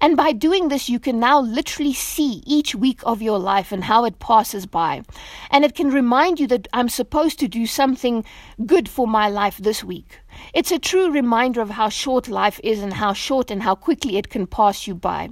And 0.00 0.16
by 0.16 0.30
doing 0.30 0.68
this, 0.68 0.88
you 0.88 1.00
can 1.00 1.18
now 1.18 1.40
literally 1.40 1.92
see 1.92 2.44
each 2.46 2.67
week 2.74 3.00
of 3.04 3.22
your 3.22 3.38
life 3.38 3.72
and 3.72 3.84
how 3.84 4.04
it 4.04 4.18
passes 4.18 4.66
by. 4.66 5.02
And 5.50 5.64
it 5.64 5.74
can 5.74 5.90
remind 5.90 6.40
you 6.40 6.46
that 6.48 6.68
I'm 6.72 6.88
supposed 6.88 7.38
to 7.40 7.48
do 7.48 7.66
something 7.66 8.24
good 8.66 8.88
for 8.88 9.06
my 9.06 9.28
life 9.28 9.58
this 9.58 9.84
week. 9.84 10.20
It's 10.54 10.72
a 10.72 10.78
true 10.78 11.10
reminder 11.10 11.60
of 11.60 11.70
how 11.70 11.88
short 11.88 12.28
life 12.28 12.60
is 12.62 12.80
and 12.80 12.94
how 12.94 13.12
short 13.12 13.50
and 13.50 13.62
how 13.62 13.74
quickly 13.74 14.16
it 14.16 14.28
can 14.28 14.46
pass 14.46 14.86
you 14.86 14.94
by. 14.94 15.30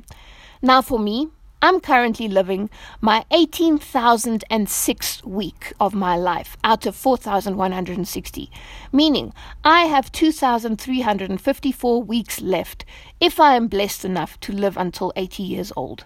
Now, 0.62 0.82
for 0.82 0.98
me, 0.98 1.28
I'm 1.62 1.80
currently 1.80 2.28
living 2.28 2.68
my 3.00 3.24
18,006th 3.32 5.24
week 5.24 5.72
of 5.80 5.94
my 5.94 6.14
life 6.14 6.54
out 6.62 6.84
of 6.84 6.94
4,160, 6.94 8.50
meaning 8.92 9.32
I 9.64 9.86
have 9.86 10.12
2,354 10.12 12.02
weeks 12.02 12.42
left 12.42 12.84
if 13.20 13.40
I 13.40 13.56
am 13.56 13.68
blessed 13.68 14.04
enough 14.04 14.38
to 14.40 14.52
live 14.52 14.76
until 14.76 15.14
80 15.16 15.42
years 15.42 15.72
old. 15.74 16.04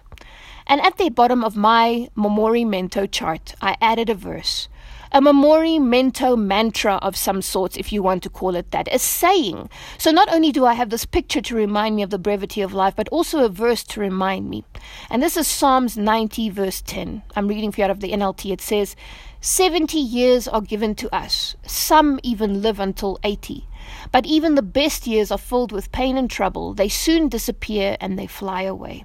And 0.71 0.79
at 0.79 0.95
the 0.95 1.09
bottom 1.09 1.43
of 1.43 1.57
my 1.57 2.07
Memento 2.15 3.05
chart, 3.05 3.55
I 3.61 3.75
added 3.81 4.09
a 4.09 4.15
verse 4.15 4.69
a 5.13 5.21
Memento 5.21 6.37
mantra 6.37 6.95
of 7.01 7.17
some 7.17 7.41
sorts, 7.41 7.75
if 7.75 7.91
you 7.91 8.01
want 8.01 8.23
to 8.23 8.29
call 8.29 8.55
it 8.55 8.71
that, 8.71 8.87
a 8.93 8.97
saying. 8.97 9.69
So 9.97 10.09
not 10.09 10.31
only 10.31 10.53
do 10.53 10.65
I 10.65 10.73
have 10.73 10.89
this 10.89 11.05
picture 11.05 11.41
to 11.41 11.55
remind 11.55 11.97
me 11.97 12.03
of 12.03 12.11
the 12.11 12.17
brevity 12.17 12.61
of 12.61 12.73
life, 12.73 12.95
but 12.95 13.09
also 13.09 13.43
a 13.43 13.49
verse 13.49 13.83
to 13.83 13.99
remind 13.99 14.49
me. 14.49 14.63
And 15.09 15.21
this 15.21 15.35
is 15.35 15.47
Psalms 15.47 15.97
90, 15.97 16.49
verse 16.51 16.81
10. 16.81 17.23
I'm 17.35 17.49
reading 17.49 17.73
for 17.73 17.81
you 17.81 17.85
out 17.85 17.91
of 17.91 17.99
the 17.99 18.13
NLT. 18.13 18.53
It 18.53 18.61
says, 18.61 18.95
70 19.41 19.97
years 19.97 20.47
are 20.47 20.61
given 20.61 20.95
to 20.95 21.13
us, 21.13 21.55
some 21.65 22.19
even 22.23 22.61
live 22.61 22.79
until 22.79 23.19
80. 23.23 23.67
But 24.11 24.25
even 24.25 24.55
the 24.55 24.61
best 24.61 25.07
years 25.07 25.31
are 25.31 25.37
filled 25.37 25.73
with 25.73 25.91
pain 25.91 26.15
and 26.15 26.29
trouble. 26.29 26.73
They 26.73 26.87
soon 26.87 27.27
disappear 27.27 27.97
and 27.99 28.17
they 28.17 28.27
fly 28.27 28.61
away. 28.61 29.03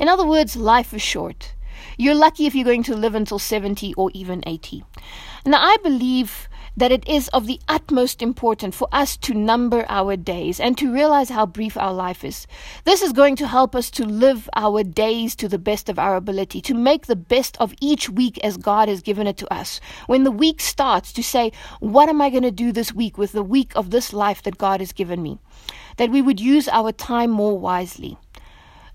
In 0.00 0.08
other 0.08 0.26
words, 0.26 0.56
life 0.56 0.94
is 0.94 1.02
short. 1.02 1.52
You're 1.98 2.14
lucky 2.14 2.46
if 2.46 2.54
you're 2.54 2.64
going 2.64 2.82
to 2.84 2.96
live 2.96 3.14
until 3.14 3.38
70 3.38 3.92
or 3.98 4.10
even 4.14 4.42
80. 4.46 4.82
Now, 5.44 5.62
I 5.62 5.76
believe 5.82 6.48
that 6.74 6.90
it 6.90 7.06
is 7.06 7.28
of 7.28 7.46
the 7.46 7.60
utmost 7.68 8.22
importance 8.22 8.74
for 8.74 8.88
us 8.92 9.18
to 9.18 9.34
number 9.34 9.84
our 9.90 10.16
days 10.16 10.58
and 10.58 10.78
to 10.78 10.90
realize 10.90 11.28
how 11.28 11.44
brief 11.44 11.76
our 11.76 11.92
life 11.92 12.24
is. 12.24 12.46
This 12.84 13.02
is 13.02 13.12
going 13.12 13.36
to 13.36 13.46
help 13.46 13.76
us 13.76 13.90
to 13.90 14.06
live 14.06 14.48
our 14.56 14.82
days 14.82 15.36
to 15.36 15.48
the 15.48 15.58
best 15.58 15.90
of 15.90 15.98
our 15.98 16.16
ability, 16.16 16.62
to 16.62 16.72
make 16.72 17.04
the 17.04 17.14
best 17.14 17.58
of 17.60 17.74
each 17.82 18.08
week 18.08 18.38
as 18.42 18.56
God 18.56 18.88
has 18.88 19.02
given 19.02 19.26
it 19.26 19.36
to 19.36 19.52
us. 19.52 19.82
When 20.06 20.24
the 20.24 20.30
week 20.30 20.62
starts, 20.62 21.12
to 21.12 21.22
say, 21.22 21.52
What 21.80 22.08
am 22.08 22.22
I 22.22 22.30
going 22.30 22.44
to 22.44 22.50
do 22.50 22.72
this 22.72 22.94
week 22.94 23.18
with 23.18 23.32
the 23.32 23.42
week 23.42 23.72
of 23.76 23.90
this 23.90 24.14
life 24.14 24.42
that 24.44 24.56
God 24.56 24.80
has 24.80 24.92
given 24.92 25.22
me? 25.22 25.38
That 25.98 26.10
we 26.10 26.22
would 26.22 26.40
use 26.40 26.68
our 26.68 26.90
time 26.90 27.30
more 27.30 27.58
wisely. 27.58 28.16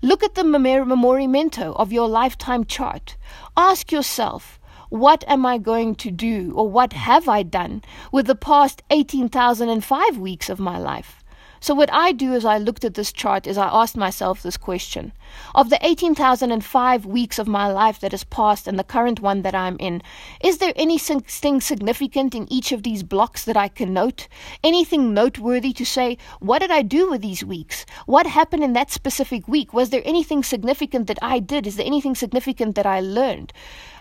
Look 0.02 0.22
at 0.22 0.34
the 0.34 0.44
memento 0.44 1.72
of 1.72 1.92
your 1.92 2.08
lifetime 2.08 2.64
chart. 2.64 3.16
Ask 3.56 3.90
yourself, 3.90 4.60
what 4.90 5.24
am 5.26 5.46
I 5.46 5.58
going 5.58 5.94
to 5.96 6.10
do 6.10 6.52
or 6.54 6.68
what 6.68 6.92
have 6.92 7.28
I 7.28 7.42
done 7.42 7.82
with 8.12 8.26
the 8.26 8.34
past 8.34 8.82
18,005 8.90 10.18
weeks 10.18 10.50
of 10.50 10.60
my 10.60 10.78
life? 10.78 11.24
So, 11.66 11.74
what 11.74 11.92
I 11.92 12.12
do 12.12 12.32
as 12.32 12.44
I 12.44 12.58
looked 12.58 12.84
at 12.84 12.94
this 12.94 13.10
chart 13.10 13.44
is 13.44 13.58
I 13.58 13.66
asked 13.66 13.96
myself 13.96 14.40
this 14.40 14.56
question 14.56 15.10
Of 15.52 15.68
the 15.68 15.84
18,005 15.84 17.06
weeks 17.06 17.40
of 17.40 17.48
my 17.48 17.66
life 17.66 17.98
that 17.98 18.12
has 18.12 18.22
passed 18.22 18.68
and 18.68 18.78
the 18.78 18.84
current 18.84 19.18
one 19.18 19.42
that 19.42 19.52
I'm 19.52 19.76
in, 19.80 20.00
is 20.40 20.58
there 20.58 20.72
anything 20.76 21.24
significant 21.26 22.36
in 22.36 22.46
each 22.52 22.70
of 22.70 22.84
these 22.84 23.02
blocks 23.02 23.44
that 23.46 23.56
I 23.56 23.66
can 23.66 23.92
note? 23.92 24.28
Anything 24.62 25.12
noteworthy 25.12 25.72
to 25.72 25.84
say, 25.84 26.18
what 26.38 26.60
did 26.60 26.70
I 26.70 26.82
do 26.82 27.10
with 27.10 27.20
these 27.20 27.42
weeks? 27.42 27.84
What 28.06 28.28
happened 28.28 28.62
in 28.62 28.74
that 28.74 28.92
specific 28.92 29.48
week? 29.48 29.74
Was 29.74 29.90
there 29.90 30.02
anything 30.04 30.44
significant 30.44 31.08
that 31.08 31.18
I 31.20 31.40
did? 31.40 31.66
Is 31.66 31.74
there 31.74 31.84
anything 31.84 32.14
significant 32.14 32.76
that 32.76 32.86
I 32.86 33.00
learned? 33.00 33.52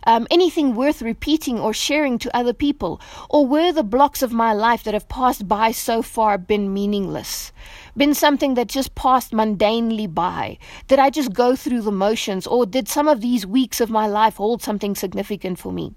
Um, 0.06 0.28
anything 0.30 0.76
worth 0.76 1.02
repeating 1.02 1.60
or 1.60 1.74
sharing 1.74 2.18
to 2.20 2.36
other 2.36 2.54
people? 2.54 3.02
Or 3.30 3.46
were 3.46 3.72
the 3.72 3.84
blocks 3.84 4.22
of 4.22 4.32
my 4.32 4.54
life 4.54 4.84
that 4.84 4.94
have 4.94 5.10
passed 5.10 5.48
by 5.48 5.72
so 5.72 6.02
far 6.02 6.38
been 6.38 6.74
meaningless? 6.74 7.52
been 7.98 8.14
something 8.14 8.56
that 8.56 8.68
just 8.68 8.96
passed 8.96 9.32
mundanely 9.32 10.14
by? 10.14 10.58
Did 10.88 11.00
I 11.00 11.10
just 11.10 11.34
go 11.34 11.56
through 11.56 11.82
the 11.82 11.92
motions, 11.92 12.46
or 12.46 12.66
did 12.66 12.88
some 12.88 13.08
of 13.08 13.22
these 13.22 13.46
weeks 13.46 13.80
of 13.80 13.90
my 13.90 14.08
life 14.08 14.36
hold 14.36 14.62
something 14.62 14.96
significant 14.96 15.60
for 15.60 15.72
me? 15.72 15.94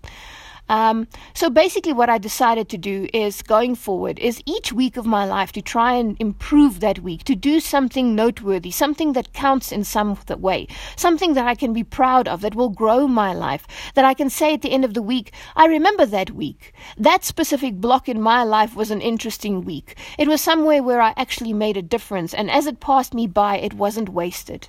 Um, 0.68 1.08
so 1.34 1.48
basically, 1.48 1.92
what 1.92 2.10
I 2.10 2.18
decided 2.18 2.68
to 2.68 2.78
do 2.78 3.08
is 3.14 3.42
going 3.42 3.74
forward 3.74 4.18
is 4.18 4.42
each 4.44 4.72
week 4.72 4.96
of 4.96 5.06
my 5.06 5.24
life 5.24 5.52
to 5.52 5.62
try 5.62 5.94
and 5.94 6.16
improve 6.20 6.80
that 6.80 6.98
week, 7.00 7.24
to 7.24 7.34
do 7.34 7.60
something 7.60 8.14
noteworthy, 8.14 8.70
something 8.70 9.12
that 9.14 9.32
counts 9.32 9.72
in 9.72 9.84
some 9.84 10.18
way, 10.38 10.66
something 10.96 11.34
that 11.34 11.46
I 11.46 11.54
can 11.54 11.72
be 11.72 11.84
proud 11.84 12.28
of, 12.28 12.40
that 12.42 12.54
will 12.54 12.68
grow 12.68 13.08
my 13.08 13.32
life, 13.32 13.66
that 13.94 14.04
I 14.04 14.14
can 14.14 14.30
say 14.30 14.54
at 14.54 14.62
the 14.62 14.72
end 14.72 14.84
of 14.84 14.94
the 14.94 15.02
week, 15.02 15.32
I 15.56 15.66
remember 15.66 16.04
that 16.06 16.32
week. 16.32 16.72
That 16.96 17.24
specific 17.24 17.76
block 17.76 18.08
in 18.08 18.20
my 18.20 18.42
life 18.42 18.76
was 18.76 18.90
an 18.90 19.00
interesting 19.00 19.64
week. 19.64 19.96
It 20.18 20.28
was 20.28 20.40
somewhere 20.40 20.82
where 20.82 21.00
I 21.00 21.14
actually 21.16 21.52
made 21.52 21.76
a 21.76 21.82
difference, 21.82 22.34
and 22.34 22.50
as 22.50 22.66
it 22.66 22.80
passed 22.80 23.14
me 23.14 23.26
by, 23.26 23.58
it 23.58 23.74
wasn't 23.74 24.08
wasted. 24.10 24.68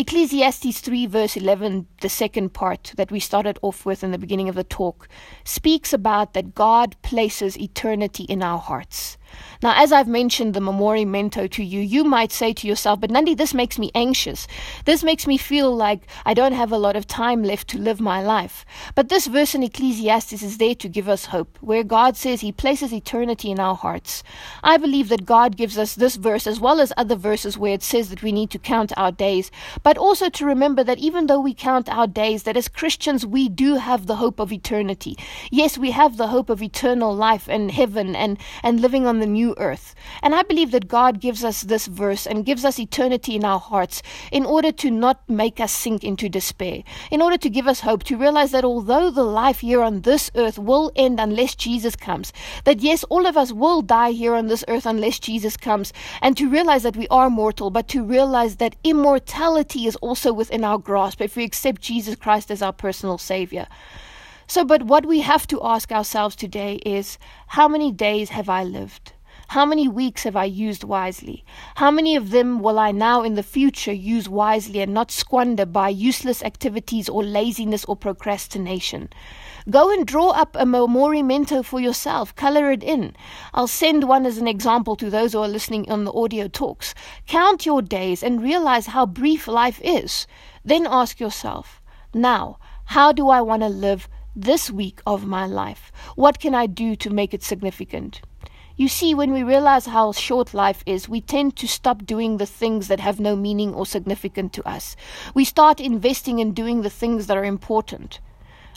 Ecclesiastes 0.00 0.78
3, 0.78 1.06
verse 1.06 1.36
11, 1.36 1.88
the 2.02 2.08
second 2.08 2.54
part 2.54 2.92
that 2.96 3.10
we 3.10 3.18
started 3.18 3.58
off 3.62 3.84
with 3.84 4.04
in 4.04 4.12
the 4.12 4.18
beginning 4.18 4.48
of 4.48 4.54
the 4.54 4.62
talk, 4.62 5.08
speaks 5.44 5.92
about 5.92 6.34
that 6.34 6.54
God 6.54 6.94
places 7.02 7.58
eternity 7.58 8.22
in 8.22 8.40
our 8.40 8.60
hearts. 8.60 9.17
Now, 9.62 9.74
as 9.76 9.92
I've 9.92 10.06
mentioned 10.06 10.54
the 10.54 10.60
memento 10.60 11.46
to 11.46 11.64
you, 11.64 11.80
you 11.80 12.04
might 12.04 12.30
say 12.30 12.52
to 12.52 12.66
yourself, 12.66 13.00
but 13.00 13.10
Nandi, 13.10 13.34
this 13.34 13.54
makes 13.54 13.78
me 13.78 13.90
anxious. 13.94 14.46
This 14.84 15.02
makes 15.02 15.26
me 15.26 15.36
feel 15.36 15.74
like 15.74 16.02
I 16.24 16.34
don't 16.34 16.52
have 16.52 16.70
a 16.70 16.78
lot 16.78 16.94
of 16.94 17.06
time 17.06 17.42
left 17.42 17.68
to 17.68 17.78
live 17.78 18.00
my 18.00 18.22
life. 18.22 18.64
But 18.94 19.08
this 19.08 19.26
verse 19.26 19.54
in 19.54 19.62
Ecclesiastes 19.62 20.42
is 20.42 20.58
there 20.58 20.74
to 20.76 20.88
give 20.88 21.08
us 21.08 21.26
hope, 21.26 21.58
where 21.60 21.82
God 21.82 22.16
says 22.16 22.40
He 22.40 22.52
places 22.52 22.92
eternity 22.92 23.50
in 23.50 23.58
our 23.58 23.74
hearts. 23.74 24.22
I 24.62 24.76
believe 24.76 25.08
that 25.08 25.26
God 25.26 25.56
gives 25.56 25.76
us 25.76 25.94
this 25.94 26.16
verse 26.16 26.46
as 26.46 26.60
well 26.60 26.80
as 26.80 26.92
other 26.96 27.16
verses 27.16 27.58
where 27.58 27.74
it 27.74 27.82
says 27.82 28.10
that 28.10 28.22
we 28.22 28.32
need 28.32 28.50
to 28.50 28.58
count 28.58 28.92
our 28.96 29.12
days, 29.12 29.50
but 29.82 29.98
also 29.98 30.28
to 30.28 30.46
remember 30.46 30.84
that 30.84 30.98
even 30.98 31.26
though 31.26 31.40
we 31.40 31.54
count 31.54 31.88
our 31.88 32.06
days, 32.06 32.44
that 32.44 32.56
as 32.56 32.68
Christians 32.68 33.26
we 33.26 33.48
do 33.48 33.76
have 33.76 34.06
the 34.06 34.16
hope 34.16 34.38
of 34.38 34.52
eternity. 34.52 35.16
Yes, 35.50 35.76
we 35.76 35.90
have 35.90 36.16
the 36.16 36.28
hope 36.28 36.48
of 36.48 36.62
eternal 36.62 37.14
life 37.14 37.48
and 37.48 37.70
heaven 37.70 38.14
and, 38.14 38.38
and 38.62 38.80
living 38.80 39.06
on 39.06 39.17
the 39.20 39.26
new 39.26 39.54
earth. 39.58 39.94
And 40.22 40.34
I 40.34 40.42
believe 40.42 40.70
that 40.70 40.88
God 40.88 41.20
gives 41.20 41.44
us 41.44 41.62
this 41.62 41.86
verse 41.86 42.26
and 42.26 42.44
gives 42.44 42.64
us 42.64 42.78
eternity 42.78 43.36
in 43.36 43.44
our 43.44 43.58
hearts 43.58 44.02
in 44.32 44.44
order 44.44 44.72
to 44.72 44.90
not 44.90 45.28
make 45.28 45.60
us 45.60 45.72
sink 45.72 46.04
into 46.04 46.28
despair, 46.28 46.82
in 47.10 47.22
order 47.22 47.36
to 47.38 47.50
give 47.50 47.66
us 47.66 47.80
hope, 47.80 48.02
to 48.04 48.16
realize 48.16 48.50
that 48.52 48.64
although 48.64 49.10
the 49.10 49.22
life 49.24 49.60
here 49.60 49.82
on 49.82 50.02
this 50.02 50.30
earth 50.34 50.58
will 50.58 50.92
end 50.96 51.20
unless 51.20 51.54
Jesus 51.54 51.96
comes, 51.96 52.32
that 52.64 52.80
yes, 52.80 53.04
all 53.04 53.26
of 53.26 53.36
us 53.36 53.52
will 53.52 53.82
die 53.82 54.12
here 54.12 54.34
on 54.34 54.46
this 54.46 54.64
earth 54.68 54.86
unless 54.86 55.18
Jesus 55.18 55.56
comes, 55.56 55.92
and 56.22 56.36
to 56.36 56.48
realize 56.48 56.82
that 56.82 56.96
we 56.96 57.08
are 57.08 57.30
mortal, 57.30 57.70
but 57.70 57.88
to 57.88 58.04
realize 58.04 58.56
that 58.56 58.76
immortality 58.84 59.86
is 59.86 59.96
also 59.96 60.32
within 60.32 60.64
our 60.64 60.78
grasp 60.78 61.20
if 61.20 61.36
we 61.36 61.44
accept 61.44 61.80
Jesus 61.80 62.16
Christ 62.16 62.50
as 62.50 62.62
our 62.62 62.72
personal 62.72 63.18
Savior. 63.18 63.66
So, 64.50 64.64
but 64.64 64.84
what 64.84 65.04
we 65.04 65.20
have 65.20 65.46
to 65.48 65.60
ask 65.62 65.92
ourselves 65.92 66.34
today 66.34 66.76
is 66.76 67.18
how 67.48 67.68
many 67.68 67.92
days 67.92 68.30
have 68.30 68.48
I 68.48 68.64
lived? 68.64 69.12
How 69.48 69.66
many 69.66 69.88
weeks 69.88 70.22
have 70.22 70.36
I 70.36 70.44
used 70.44 70.84
wisely? 70.84 71.44
How 71.74 71.90
many 71.90 72.16
of 72.16 72.30
them 72.30 72.60
will 72.60 72.78
I 72.78 72.90
now 72.90 73.22
in 73.22 73.34
the 73.34 73.42
future 73.42 73.92
use 73.92 74.26
wisely 74.26 74.80
and 74.80 74.94
not 74.94 75.10
squander 75.10 75.66
by 75.66 75.90
useless 75.90 76.42
activities 76.42 77.10
or 77.10 77.22
laziness 77.22 77.84
or 77.84 77.94
procrastination? 77.94 79.10
Go 79.68 79.92
and 79.92 80.06
draw 80.06 80.30
up 80.30 80.56
a 80.58 80.64
memento 80.64 81.62
for 81.62 81.78
yourself. 81.78 82.34
Color 82.34 82.72
it 82.72 82.82
in. 82.82 83.14
I'll 83.52 83.68
send 83.68 84.04
one 84.04 84.24
as 84.24 84.38
an 84.38 84.48
example 84.48 84.96
to 84.96 85.10
those 85.10 85.34
who 85.34 85.40
are 85.40 85.48
listening 85.48 85.90
on 85.90 86.04
the 86.04 86.12
audio 86.12 86.48
talks. 86.48 86.94
Count 87.26 87.66
your 87.66 87.82
days 87.82 88.22
and 88.22 88.42
realize 88.42 88.86
how 88.86 89.04
brief 89.04 89.46
life 89.46 89.78
is. 89.84 90.26
Then 90.64 90.86
ask 90.88 91.20
yourself, 91.20 91.82
now, 92.14 92.58
how 92.86 93.12
do 93.12 93.28
I 93.28 93.42
want 93.42 93.60
to 93.60 93.68
live 93.68 94.08
this 94.40 94.70
week 94.70 95.00
of 95.04 95.26
my 95.26 95.46
life? 95.46 95.90
What 96.14 96.38
can 96.38 96.54
I 96.54 96.66
do 96.66 96.94
to 96.96 97.10
make 97.10 97.34
it 97.34 97.42
significant? 97.42 98.20
You 98.76 98.86
see, 98.86 99.12
when 99.12 99.32
we 99.32 99.42
realize 99.42 99.86
how 99.86 100.12
short 100.12 100.54
life 100.54 100.84
is, 100.86 101.08
we 101.08 101.20
tend 101.20 101.56
to 101.56 101.66
stop 101.66 102.06
doing 102.06 102.36
the 102.36 102.46
things 102.46 102.86
that 102.86 103.00
have 103.00 103.18
no 103.18 103.34
meaning 103.34 103.74
or 103.74 103.84
significance 103.84 104.52
to 104.52 104.68
us. 104.68 104.94
We 105.34 105.44
start 105.44 105.80
investing 105.80 106.38
in 106.38 106.52
doing 106.52 106.82
the 106.82 106.90
things 106.90 107.26
that 107.26 107.36
are 107.36 107.44
important. 107.44 108.20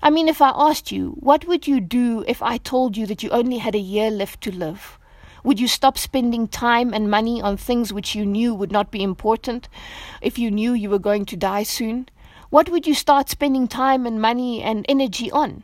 I 0.02 0.10
mean, 0.10 0.28
if 0.28 0.42
I 0.42 0.52
asked 0.56 0.92
you, 0.92 1.12
what 1.20 1.46
would 1.46 1.68
you 1.68 1.80
do 1.80 2.26
if 2.28 2.42
I 2.42 2.58
told 2.58 2.98
you 2.98 3.06
that 3.06 3.22
you 3.22 3.30
only 3.30 3.60
had 3.60 3.76
a 3.76 3.80
year 3.80 4.10
left 4.10 4.42
to 4.42 4.52
live? 4.52 4.98
Would 5.44 5.60
you 5.60 5.68
stop 5.68 6.00
spending 6.00 6.48
time 6.48 6.92
and 6.92 7.12
money 7.12 7.40
on 7.40 7.56
things 7.56 7.94
which 7.94 8.16
you 8.16 8.26
knew 8.26 8.56
would 8.56 8.72
not 8.72 8.90
be 8.90 9.04
important 9.04 9.70
if 10.22 10.40
you 10.40 10.50
knew 10.50 10.74
you 10.74 10.90
were 10.90 10.98
going 10.98 11.26
to 11.26 11.38
die 11.38 11.64
soon? 11.64 12.10
What 12.52 12.68
would 12.68 12.86
you 12.86 12.94
start 12.94 13.30
spending 13.30 13.70
time 13.70 14.06
and 14.06 14.22
money 14.22 14.62
and 14.62 14.86
energy 14.90 15.32
on? 15.32 15.64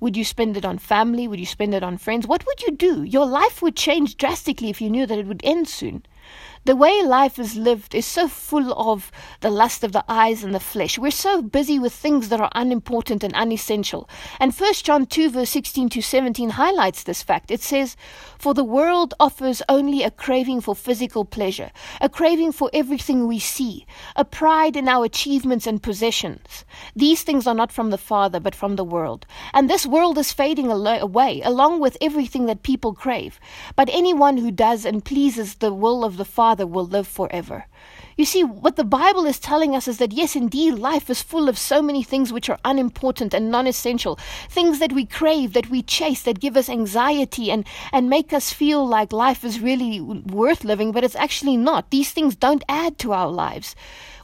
Would 0.00 0.18
you 0.18 0.24
spend 0.26 0.54
it 0.54 0.66
on 0.66 0.76
family? 0.76 1.26
Would 1.26 1.40
you 1.40 1.46
spend 1.46 1.72
it 1.72 1.82
on 1.82 1.96
friends? 1.96 2.26
What 2.26 2.44
would 2.44 2.60
you 2.60 2.72
do? 2.72 3.02
Your 3.02 3.24
life 3.24 3.62
would 3.62 3.74
change 3.74 4.18
drastically 4.18 4.68
if 4.68 4.82
you 4.82 4.90
knew 4.90 5.06
that 5.06 5.18
it 5.18 5.26
would 5.26 5.40
end 5.42 5.66
soon. 5.66 6.02
The 6.66 6.76
way 6.76 7.02
life 7.02 7.38
is 7.38 7.56
lived 7.56 7.94
is 7.94 8.04
so 8.04 8.28
full 8.28 8.74
of 8.74 9.10
the 9.40 9.48
lust 9.48 9.82
of 9.82 9.92
the 9.92 10.04
eyes 10.06 10.44
and 10.44 10.54
the 10.54 10.60
flesh. 10.60 10.98
We're 10.98 11.10
so 11.10 11.40
busy 11.40 11.78
with 11.78 11.94
things 11.94 12.28
that 12.28 12.38
are 12.38 12.50
unimportant 12.54 13.24
and 13.24 13.34
unessential. 13.34 14.10
And 14.38 14.52
1 14.52 14.74
John 14.74 15.06
2, 15.06 15.30
verse 15.30 15.48
16 15.48 15.88
to 15.88 16.02
17 16.02 16.50
highlights 16.50 17.02
this 17.02 17.22
fact. 17.22 17.50
It 17.50 17.62
says, 17.62 17.96
For 18.38 18.52
the 18.52 18.62
world 18.62 19.14
offers 19.18 19.62
only 19.70 20.02
a 20.02 20.10
craving 20.10 20.60
for 20.60 20.74
physical 20.74 21.24
pleasure, 21.24 21.70
a 21.98 22.10
craving 22.10 22.52
for 22.52 22.68
everything 22.74 23.26
we 23.26 23.38
see, 23.38 23.86
a 24.14 24.26
pride 24.26 24.76
in 24.76 24.86
our 24.86 25.06
achievements 25.06 25.66
and 25.66 25.82
possessions. 25.82 26.66
These 26.94 27.22
things 27.22 27.46
are 27.46 27.54
not 27.54 27.72
from 27.72 27.88
the 27.88 27.96
Father, 27.98 28.38
but 28.38 28.54
from 28.54 28.76
the 28.76 28.84
world. 28.84 29.24
And 29.54 29.70
this 29.70 29.86
world 29.86 30.18
is 30.18 30.30
fading 30.30 30.70
away, 30.70 31.40
along 31.40 31.80
with 31.80 31.96
everything 32.02 32.44
that 32.46 32.62
people 32.62 32.92
crave. 32.92 33.40
But 33.76 33.88
anyone 33.90 34.36
who 34.36 34.50
does 34.50 34.84
and 34.84 35.02
pleases 35.02 35.54
the 35.54 35.72
will 35.72 36.04
of 36.04 36.18
the 36.18 36.24
Father, 36.26 36.49
Father 36.50 36.66
will 36.66 36.84
live 36.84 37.06
forever. 37.06 37.66
You 38.16 38.24
see, 38.24 38.42
what 38.42 38.74
the 38.74 38.82
Bible 38.82 39.24
is 39.24 39.38
telling 39.38 39.76
us 39.76 39.86
is 39.86 39.98
that 39.98 40.12
yes, 40.12 40.34
indeed, 40.34 40.74
life 40.74 41.08
is 41.08 41.22
full 41.22 41.48
of 41.48 41.56
so 41.56 41.80
many 41.80 42.02
things 42.02 42.32
which 42.32 42.50
are 42.50 42.58
unimportant 42.64 43.32
and 43.32 43.52
non 43.52 43.68
essential, 43.68 44.18
things 44.48 44.80
that 44.80 44.92
we 44.92 45.06
crave, 45.06 45.52
that 45.52 45.70
we 45.70 45.80
chase, 45.80 46.22
that 46.22 46.40
give 46.40 46.56
us 46.56 46.68
anxiety 46.68 47.52
and, 47.52 47.64
and 47.92 48.10
make 48.10 48.32
us 48.32 48.52
feel 48.52 48.84
like 48.84 49.12
life 49.12 49.44
is 49.44 49.60
really 49.60 50.00
worth 50.00 50.64
living, 50.64 50.90
but 50.90 51.04
it's 51.04 51.14
actually 51.14 51.56
not. 51.56 51.90
These 51.90 52.10
things 52.10 52.34
don't 52.34 52.64
add 52.68 52.98
to 52.98 53.12
our 53.12 53.30
lives. 53.30 53.76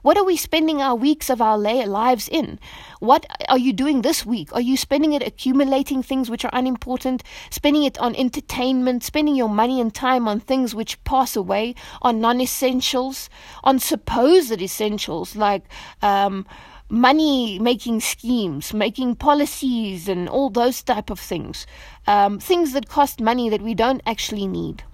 What 0.07 0.17
are 0.17 0.23
we 0.23 0.37
spending 0.37 0.81
our 0.81 0.95
weeks 0.95 1.29
of 1.31 1.43
our 1.43 1.59
lives 1.59 2.29
in? 2.29 2.61
What 3.01 3.27
are 3.49 3.59
you 3.59 3.73
doing 3.73 4.03
this 4.03 4.25
week? 4.25 4.53
Are 4.53 4.61
you 4.61 4.77
spending 4.77 5.15
it 5.15 5.27
accumulating 5.27 6.01
things 6.01 6.31
which 6.31 6.45
are 6.45 6.51
unimportant, 6.53 7.25
spending 7.51 7.83
it 7.83 7.99
on 7.99 8.15
entertainment, 8.15 9.03
spending 9.03 9.35
your 9.35 9.49
money 9.49 9.81
and 9.81 9.93
time 9.93 10.29
on 10.29 10.39
things 10.39 10.77
which 10.77 11.03
pass 11.03 11.35
away, 11.35 11.75
on 12.03 12.21
non 12.21 12.41
essentials, 12.41 13.29
on 13.65 13.81
supposed 13.81 14.63
essentials 14.63 15.35
like, 15.35 15.65
um, 16.03 16.47
money 16.89 17.59
making 17.59 17.99
schemes, 17.99 18.73
making 18.73 19.17
policies, 19.17 20.07
and 20.07 20.29
all 20.29 20.51
those 20.51 20.85
type 20.85 21.11
of 21.11 21.19
things. 21.19 21.67
Um, 22.07 22.39
things 22.39 22.75
that 22.75 22.89
cost 22.89 23.21
money 23.21 23.49
that 23.49 23.61
we 23.61 23.75
don't 23.75 24.03
actually 24.07 24.47
need. 24.47 24.85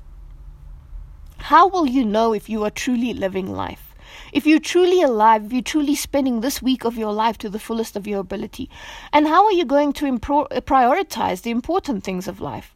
How 1.37 1.69
will 1.69 1.87
you 1.87 2.03
know 2.03 2.33
if 2.33 2.49
you 2.49 2.65
are 2.65 2.71
truly 2.71 3.13
living 3.13 3.53
life? 3.53 3.92
If 4.33 4.47
you're 4.47 4.59
truly 4.59 5.03
alive, 5.03 5.45
if 5.45 5.53
you're 5.53 5.63
truly 5.63 5.95
spending 5.95 6.41
this 6.41 6.63
week 6.63 6.85
of 6.85 6.97
your 6.97 7.13
life 7.13 7.39
to 7.39 7.51
the 7.51 7.59
fullest 7.59 7.97
of 7.97 8.07
your 8.07 8.21
ability? 8.21 8.71
And 9.13 9.29
how 9.29 9.45
are 9.45 9.53
you 9.53 9.65
going 9.65 9.93
to 9.95 10.07
impro- 10.07 10.49
prioritize 10.63 11.43
the 11.43 11.51
important 11.51 12.03
things 12.03 12.27
of 12.27 12.41
life? 12.41 12.75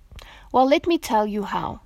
Well, 0.52 0.68
let 0.68 0.86
me 0.86 0.98
tell 0.98 1.26
you 1.26 1.44
how. 1.44 1.80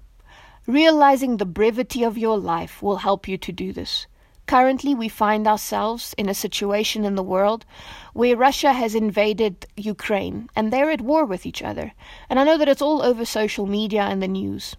Realizing 0.66 1.36
the 1.36 1.46
brevity 1.46 2.02
of 2.02 2.18
your 2.18 2.36
life 2.36 2.82
will 2.82 2.96
help 2.96 3.26
you 3.26 3.38
to 3.38 3.52
do 3.52 3.72
this. 3.72 4.06
Currently, 4.46 4.96
we 4.96 5.08
find 5.08 5.46
ourselves 5.46 6.12
in 6.18 6.28
a 6.28 6.34
situation 6.34 7.04
in 7.04 7.14
the 7.14 7.22
world 7.22 7.64
where 8.12 8.36
Russia 8.36 8.72
has 8.72 8.96
invaded 8.96 9.66
Ukraine 9.76 10.50
and 10.56 10.72
they're 10.72 10.90
at 10.90 11.00
war 11.00 11.24
with 11.24 11.46
each 11.46 11.62
other. 11.62 11.92
And 12.28 12.40
I 12.40 12.44
know 12.44 12.58
that 12.58 12.68
it's 12.68 12.82
all 12.82 13.00
over 13.00 13.24
social 13.24 13.66
media 13.66 14.02
and 14.02 14.20
the 14.20 14.26
news. 14.26 14.74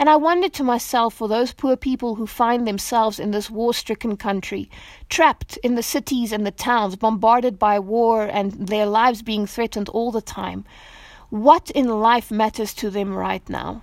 And 0.00 0.08
I 0.08 0.16
wondered 0.16 0.54
to 0.54 0.64
myself 0.64 1.12
for 1.12 1.28
those 1.28 1.52
poor 1.52 1.76
people 1.76 2.14
who 2.14 2.26
find 2.26 2.66
themselves 2.66 3.20
in 3.20 3.32
this 3.32 3.50
war 3.50 3.74
stricken 3.74 4.16
country, 4.16 4.70
trapped 5.10 5.58
in 5.58 5.74
the 5.74 5.82
cities 5.82 6.32
and 6.32 6.46
the 6.46 6.50
towns, 6.50 6.96
bombarded 6.96 7.58
by 7.58 7.78
war 7.78 8.24
and 8.24 8.68
their 8.68 8.86
lives 8.86 9.20
being 9.20 9.46
threatened 9.46 9.90
all 9.90 10.10
the 10.10 10.22
time, 10.22 10.64
what 11.28 11.70
in 11.72 12.00
life 12.00 12.30
matters 12.30 12.72
to 12.76 12.88
them 12.88 13.14
right 13.14 13.46
now? 13.46 13.82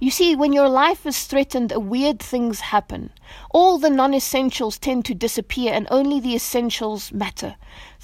You 0.00 0.10
see, 0.10 0.34
when 0.34 0.52
your 0.52 0.68
life 0.68 1.06
is 1.06 1.24
threatened, 1.24 1.72
weird 1.76 2.18
things 2.18 2.58
happen. 2.58 3.10
All 3.50 3.78
the 3.78 3.90
non 3.90 4.14
essentials 4.14 4.80
tend 4.80 5.04
to 5.04 5.14
disappear, 5.14 5.72
and 5.72 5.86
only 5.92 6.18
the 6.18 6.34
essentials 6.34 7.12
matter. 7.12 7.54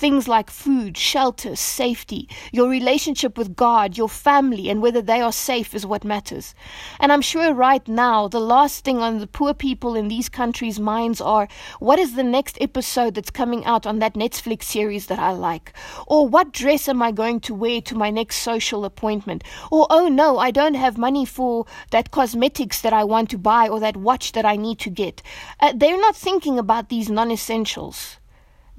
Things 0.00 0.26
like 0.26 0.48
food, 0.48 0.96
shelter, 0.96 1.54
safety, 1.54 2.26
your 2.52 2.70
relationship 2.70 3.36
with 3.36 3.54
God, 3.54 3.98
your 3.98 4.08
family, 4.08 4.70
and 4.70 4.80
whether 4.80 5.02
they 5.02 5.20
are 5.20 5.30
safe 5.30 5.74
is 5.74 5.84
what 5.84 6.04
matters. 6.04 6.54
And 6.98 7.12
I'm 7.12 7.20
sure 7.20 7.52
right 7.52 7.86
now, 7.86 8.26
the 8.26 8.40
last 8.40 8.82
thing 8.82 9.00
on 9.00 9.18
the 9.18 9.26
poor 9.26 9.52
people 9.52 9.94
in 9.94 10.08
these 10.08 10.30
countries' 10.30 10.80
minds 10.80 11.20
are 11.20 11.48
what 11.80 11.98
is 11.98 12.14
the 12.14 12.24
next 12.24 12.56
episode 12.62 13.14
that's 13.14 13.28
coming 13.28 13.66
out 13.66 13.86
on 13.86 13.98
that 13.98 14.14
Netflix 14.14 14.62
series 14.62 15.04
that 15.08 15.18
I 15.18 15.32
like? 15.32 15.74
Or 16.06 16.26
what 16.26 16.54
dress 16.54 16.88
am 16.88 17.02
I 17.02 17.12
going 17.12 17.40
to 17.40 17.54
wear 17.54 17.82
to 17.82 17.94
my 17.94 18.08
next 18.08 18.36
social 18.36 18.86
appointment? 18.86 19.44
Or, 19.70 19.86
oh 19.90 20.08
no, 20.08 20.38
I 20.38 20.50
don't 20.50 20.76
have 20.76 20.96
money 20.96 21.26
for 21.26 21.66
that 21.90 22.10
cosmetics 22.10 22.80
that 22.80 22.94
I 22.94 23.04
want 23.04 23.28
to 23.32 23.36
buy 23.36 23.68
or 23.68 23.78
that 23.80 23.98
watch 23.98 24.32
that 24.32 24.46
I 24.46 24.56
need 24.56 24.78
to 24.78 24.88
get. 24.88 25.20
Uh, 25.60 25.74
they're 25.76 26.00
not 26.00 26.16
thinking 26.16 26.58
about 26.58 26.88
these 26.88 27.10
non 27.10 27.30
essentials. 27.30 28.16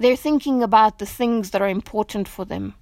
They're 0.02 0.16
thinking 0.16 0.64
about 0.64 0.98
the 0.98 1.06
things 1.06 1.50
that 1.50 1.62
are 1.62 1.68
important 1.68 2.26
for 2.26 2.44
them. 2.44 2.74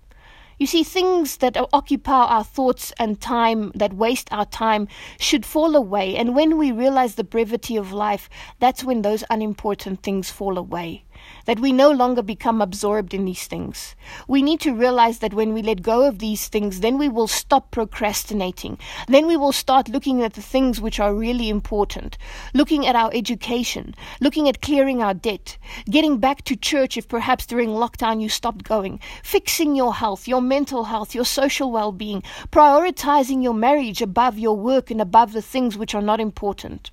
You 0.58 0.66
see, 0.66 0.82
things 0.82 1.36
that 1.36 1.54
occupy 1.70 2.24
our 2.24 2.44
thoughts 2.44 2.94
and 2.98 3.20
time, 3.20 3.72
that 3.74 3.92
waste 3.92 4.32
our 4.32 4.46
time, 4.46 4.88
should 5.18 5.44
fall 5.44 5.76
away. 5.76 6.16
And 6.16 6.34
when 6.34 6.56
we 6.56 6.72
realize 6.72 7.16
the 7.16 7.24
brevity 7.24 7.76
of 7.76 7.92
life, 7.92 8.30
that's 8.58 8.82
when 8.82 9.02
those 9.02 9.22
unimportant 9.28 10.02
things 10.02 10.30
fall 10.30 10.56
away 10.56 11.04
that 11.46 11.60
we 11.60 11.72
no 11.72 11.90
longer 11.90 12.22
become 12.22 12.60
absorbed 12.60 13.14
in 13.14 13.24
these 13.24 13.46
things. 13.46 13.94
We 14.28 14.42
need 14.42 14.60
to 14.60 14.74
realize 14.74 15.18
that 15.18 15.34
when 15.34 15.52
we 15.52 15.62
let 15.62 15.82
go 15.82 16.06
of 16.06 16.18
these 16.18 16.48
things, 16.48 16.80
then 16.80 16.98
we 16.98 17.08
will 17.08 17.28
stop 17.28 17.70
procrastinating. 17.70 18.78
Then 19.08 19.26
we 19.26 19.36
will 19.36 19.52
start 19.52 19.88
looking 19.88 20.22
at 20.22 20.34
the 20.34 20.42
things 20.42 20.80
which 20.80 21.00
are 21.00 21.14
really 21.14 21.48
important, 21.48 22.18
looking 22.54 22.86
at 22.86 22.96
our 22.96 23.10
education, 23.12 23.94
looking 24.20 24.48
at 24.48 24.62
clearing 24.62 25.02
our 25.02 25.14
debt, 25.14 25.58
getting 25.88 26.18
back 26.18 26.42
to 26.44 26.56
church 26.56 26.96
if 26.96 27.08
perhaps 27.08 27.46
during 27.46 27.70
lockdown 27.70 28.20
you 28.20 28.28
stopped 28.28 28.64
going, 28.64 29.00
fixing 29.22 29.74
your 29.74 29.94
health, 29.94 30.28
your 30.28 30.40
mental 30.40 30.84
health, 30.84 31.14
your 31.14 31.24
social 31.24 31.70
well 31.70 31.92
being, 31.92 32.22
prioritizing 32.50 33.42
your 33.42 33.54
marriage 33.54 34.02
above 34.02 34.38
your 34.38 34.56
work 34.56 34.90
and 34.90 35.00
above 35.00 35.32
the 35.32 35.42
things 35.42 35.76
which 35.76 35.94
are 35.94 36.02
not 36.02 36.20
important. 36.20 36.90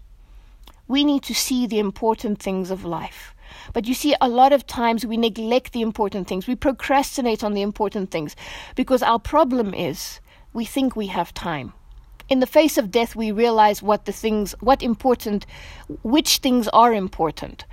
We 0.87 1.03
need 1.03 1.23
to 1.23 1.35
see 1.35 1.67
the 1.67 1.79
important 1.79 2.41
things 2.41 2.71
of 2.71 2.85
life. 2.85 3.35
But 3.73 3.87
you 3.87 3.93
see, 3.93 4.15
a 4.21 4.29
lot 4.29 4.53
of 4.53 4.67
times 4.67 5.05
we 5.05 5.17
neglect 5.17 5.73
the 5.73 5.81
important 5.81 6.27
things. 6.27 6.47
We 6.47 6.55
procrastinate 6.55 7.43
on 7.43 7.53
the 7.53 7.61
important 7.61 8.11
things 8.11 8.35
because 8.75 9.03
our 9.03 9.19
problem 9.19 9.73
is 9.73 10.19
we 10.53 10.65
think 10.65 10.95
we 10.95 11.07
have 11.07 11.33
time. 11.33 11.73
In 12.29 12.39
the 12.41 12.45
face 12.45 12.77
of 12.77 12.91
death, 12.91 13.15
we 13.15 13.31
realize 13.31 13.81
what 13.81 14.05
the 14.05 14.11
things, 14.11 14.53
what 14.59 14.83
important, 14.83 15.45
which 16.03 16.39
things 16.39 16.67
are 16.69 16.93
important. 16.93 17.63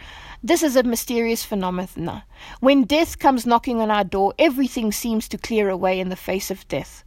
This 0.44 0.62
is 0.62 0.76
a 0.76 0.82
mysterious 0.82 1.42
phenomenon. 1.44 2.22
When 2.60 2.84
death 2.84 3.18
comes 3.18 3.46
knocking 3.46 3.80
on 3.80 3.90
our 3.90 4.04
door, 4.04 4.34
everything 4.38 4.92
seems 4.92 5.26
to 5.28 5.38
clear 5.38 5.70
away 5.70 5.98
in 5.98 6.08
the 6.08 6.16
face 6.16 6.50
of 6.50 6.68
death. 6.68 7.02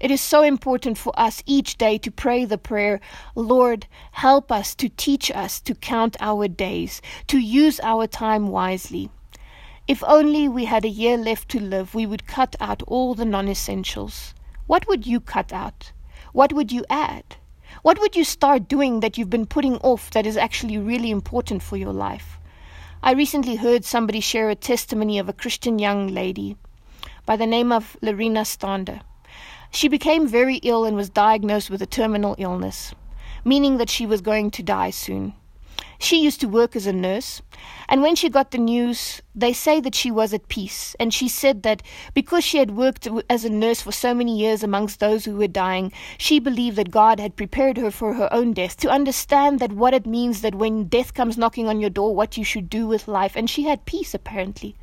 It 0.00 0.10
is 0.10 0.22
so 0.22 0.42
important 0.42 0.96
for 0.96 1.12
us 1.20 1.42
each 1.44 1.76
day 1.76 1.98
to 1.98 2.10
pray 2.10 2.46
the 2.46 2.56
prayer, 2.56 3.00
Lord, 3.34 3.86
help 4.12 4.50
us 4.50 4.74
to 4.76 4.88
teach 4.88 5.30
us 5.30 5.60
to 5.60 5.74
count 5.74 6.16
our 6.20 6.48
days, 6.48 7.02
to 7.26 7.38
use 7.38 7.78
our 7.80 8.06
time 8.06 8.48
wisely. 8.48 9.10
If 9.86 10.02
only 10.04 10.48
we 10.48 10.64
had 10.64 10.86
a 10.86 10.88
year 10.88 11.18
left 11.18 11.50
to 11.50 11.60
live, 11.60 11.94
we 11.94 12.06
would 12.06 12.26
cut 12.26 12.56
out 12.60 12.82
all 12.86 13.14
the 13.14 13.26
non 13.26 13.46
essentials. 13.46 14.32
What 14.66 14.88
would 14.88 15.06
you 15.06 15.20
cut 15.20 15.52
out? 15.52 15.92
What 16.32 16.54
would 16.54 16.72
you 16.72 16.86
add? 16.88 17.36
What 17.82 18.00
would 18.00 18.16
you 18.16 18.24
start 18.24 18.68
doing 18.68 19.00
that 19.00 19.18
you've 19.18 19.28
been 19.28 19.44
putting 19.44 19.76
off 19.78 20.10
that 20.12 20.26
is 20.26 20.38
actually 20.38 20.78
really 20.78 21.10
important 21.10 21.62
for 21.62 21.76
your 21.76 21.92
life? 21.92 22.38
I 23.02 23.12
recently 23.12 23.56
heard 23.56 23.84
somebody 23.84 24.20
share 24.20 24.48
a 24.48 24.54
testimony 24.54 25.18
of 25.18 25.28
a 25.28 25.34
Christian 25.34 25.78
young 25.78 26.08
lady 26.08 26.56
by 27.26 27.36
the 27.36 27.46
name 27.46 27.70
of 27.70 27.98
Lorena 28.00 28.46
Stander. 28.46 29.02
She 29.70 29.88
became 29.88 30.26
very 30.26 30.56
ill 30.56 30.84
and 30.84 30.96
was 30.96 31.08
diagnosed 31.08 31.70
with 31.70 31.80
a 31.80 31.86
terminal 31.86 32.34
illness, 32.38 32.94
meaning 33.44 33.76
that 33.78 33.90
she 33.90 34.06
was 34.06 34.20
going 34.20 34.50
to 34.52 34.62
die 34.62 34.90
soon. 34.90 35.34
She 35.98 36.22
used 36.22 36.40
to 36.40 36.48
work 36.48 36.74
as 36.74 36.86
a 36.86 36.94
nurse, 36.94 37.42
and 37.86 38.00
when 38.00 38.14
she 38.14 38.30
got 38.30 38.52
the 38.52 38.58
news, 38.58 39.20
they 39.34 39.52
say 39.52 39.80
that 39.80 39.94
she 39.94 40.10
was 40.10 40.32
at 40.32 40.48
peace. 40.48 40.96
And 40.98 41.12
she 41.12 41.28
said 41.28 41.62
that 41.62 41.82
because 42.14 42.42
she 42.42 42.56
had 42.56 42.70
worked 42.70 43.06
as 43.28 43.44
a 43.44 43.50
nurse 43.50 43.82
for 43.82 43.92
so 43.92 44.14
many 44.14 44.38
years 44.38 44.62
amongst 44.62 44.98
those 44.98 45.26
who 45.26 45.36
were 45.36 45.46
dying, 45.46 45.92
she 46.16 46.38
believed 46.38 46.76
that 46.76 46.90
God 46.90 47.20
had 47.20 47.36
prepared 47.36 47.76
her 47.76 47.90
for 47.90 48.14
her 48.14 48.32
own 48.32 48.54
death, 48.54 48.78
to 48.78 48.88
understand 48.88 49.60
that 49.60 49.72
what 49.72 49.92
it 49.92 50.06
means 50.06 50.40
that 50.40 50.54
when 50.54 50.84
death 50.84 51.12
comes 51.12 51.36
knocking 51.36 51.68
on 51.68 51.80
your 51.80 51.90
door, 51.90 52.14
what 52.14 52.38
you 52.38 52.44
should 52.44 52.70
do 52.70 52.86
with 52.86 53.06
life. 53.06 53.36
And 53.36 53.50
she 53.50 53.64
had 53.64 53.84
peace, 53.84 54.14
apparently. 54.14 54.76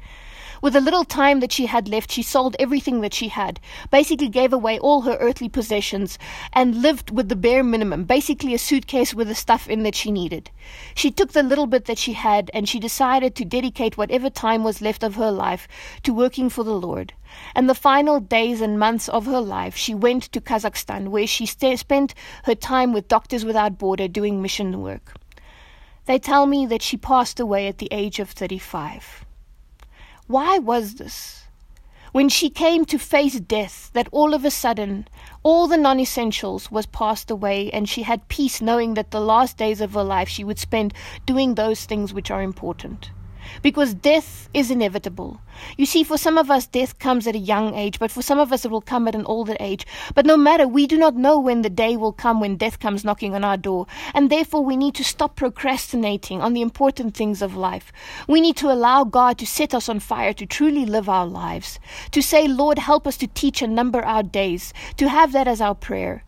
With 0.60 0.74
the 0.74 0.82
little 0.82 1.06
time 1.06 1.40
that 1.42 1.52
she 1.52 1.68
had 1.68 1.88
left, 1.88 2.12
she 2.12 2.24
sold 2.24 2.56
everything 2.58 3.02
that 3.02 3.14
she 3.14 3.28
had, 3.28 3.60
basically 3.92 4.28
gave 4.28 4.52
away 4.52 4.80
all 4.80 5.02
her 5.02 5.16
earthly 5.20 5.50
possessions, 5.50 6.18
and 6.52 6.82
lived 6.82 7.12
with 7.12 7.30
the 7.30 7.36
bare 7.36 7.64
minimum, 7.64 8.06
basically 8.06 8.56
a 8.56 8.58
suitcase 8.58 9.14
with 9.14 9.28
the 9.28 9.36
stuff 9.36 9.70
in 9.70 9.84
that 9.84 9.94
she 9.94 10.12
needed. 10.12 10.50
She 10.96 11.12
took 11.12 11.34
the 11.34 11.44
little 11.44 11.68
bit 11.68 11.86
that 11.86 12.00
she 12.00 12.14
had 12.14 12.50
and 12.56 12.68
she 12.68 12.80
decided 12.80 13.36
to 13.36 13.46
dedicate 13.46 13.98
whatever 13.98 14.32
time 14.32 14.64
was 14.64 14.82
left 14.82 15.04
of 15.04 15.14
her 15.14 15.30
life 15.30 15.68
to 16.02 16.12
working 16.12 16.50
for 16.50 16.64
the 16.64 16.74
Lord. 16.74 17.14
And 17.54 17.70
the 17.70 17.76
final 17.76 18.20
days 18.20 18.60
and 18.60 18.80
months 18.80 19.08
of 19.10 19.28
her 19.28 19.42
life, 19.42 19.76
she 19.76 19.94
went 19.94 20.24
to 20.32 20.42
Kazakhstan, 20.42 21.10
where 21.10 21.28
she 21.28 21.46
st- 21.46 21.78
spent 21.78 22.16
her 22.46 22.56
time 22.56 22.94
with 22.94 23.08
Doctors 23.08 23.46
Without 23.46 23.78
Border 23.78 24.08
doing 24.08 24.42
mission 24.42 24.82
work. 24.82 25.14
They 26.06 26.18
tell 26.18 26.48
me 26.48 26.66
that 26.66 26.82
she 26.82 26.98
passed 26.98 27.40
away 27.40 27.68
at 27.68 27.78
the 27.78 27.90
age 27.92 28.18
of 28.18 28.32
35. 28.32 29.27
Why 30.28 30.58
was 30.58 30.96
this? 30.96 31.46
When 32.12 32.28
she 32.28 32.50
came 32.50 32.84
to 32.86 33.00
face 33.00 33.40
death, 33.40 33.90
that 33.94 34.10
all 34.12 34.34
of 34.34 34.44
a 34.44 34.52
sudden 34.52 35.08
all 35.42 35.68
the 35.68 35.78
non 35.78 36.00
essentials 36.02 36.70
was 36.70 36.86
passed 36.86 37.32
away, 37.32 37.72
and 37.72 37.88
she 37.88 38.04
had 38.04 38.28
peace 38.28 38.62
knowing 38.62 38.96
that 38.96 39.12
the 39.12 39.22
last 39.22 39.58
days 39.58 39.80
of 39.80 39.94
her 39.94 40.04
life 40.04 40.28
she 40.28 40.44
would 40.44 40.60
spend 40.60 40.94
doing 41.26 41.56
those 41.56 41.86
things 41.86 42.14
which 42.14 42.30
are 42.30 42.42
important 42.42 43.12
because 43.62 43.94
death 43.94 44.50
is 44.54 44.72
inevitable. 44.72 45.42
You 45.78 45.86
see, 45.86 46.04
for 46.04 46.18
some 46.18 46.38
of 46.38 46.52
us, 46.52 46.68
death 46.68 47.00
comes 47.00 47.28
at 47.28 47.36
a 47.36 47.40
young 47.40 47.74
age, 47.74 48.00
but 48.00 48.12
for 48.12 48.22
some 48.22 48.40
of 48.40 48.54
us, 48.54 48.66
it 48.66 48.72
will 48.72 48.82
come 48.82 49.08
at 49.08 49.16
an 49.16 49.26
older 49.26 49.56
age. 49.60 49.86
But 50.14 50.26
no 50.26 50.38
matter, 50.38 50.68
we 50.68 50.88
do 50.88 50.98
not 50.98 51.16
know 51.16 51.40
when 51.40 51.62
the 51.62 51.70
day 51.70 51.98
will 51.98 52.14
come 52.14 52.40
when 52.40 52.58
death 52.58 52.80
comes 52.80 53.04
knocking 53.04 53.34
on 53.34 53.44
our 53.44 53.58
door, 53.58 53.88
and 54.14 54.30
therefore 54.30 54.64
we 54.64 54.78
need 54.78 54.96
to 54.96 55.04
stop 55.04 55.36
procrastinating 55.36 56.42
on 56.42 56.54
the 56.54 56.62
important 56.62 57.16
things 57.16 57.42
of 57.42 57.56
life. 57.56 57.92
We 58.28 58.42
need 58.42 58.58
to 58.58 58.72
allow 58.72 59.04
God 59.04 59.38
to 59.40 59.46
set 59.48 59.74
us 59.74 59.90
on 59.90 60.00
fire 60.00 60.34
to 60.34 60.46
truly 60.46 60.86
live 60.86 61.10
our 61.10 61.26
lives, 61.26 61.80
to 62.12 62.22
say, 62.22 62.48
Lord, 62.48 62.80
help 62.80 63.08
us 63.08 63.18
to 63.18 63.28
teach 63.28 63.62
and 63.62 63.76
number 63.76 64.04
our 64.04 64.24
days, 64.24 64.74
to 64.98 65.10
have 65.10 65.32
that 65.32 65.48
as 65.48 65.62
our 65.62 65.76
prayer. 65.76 66.24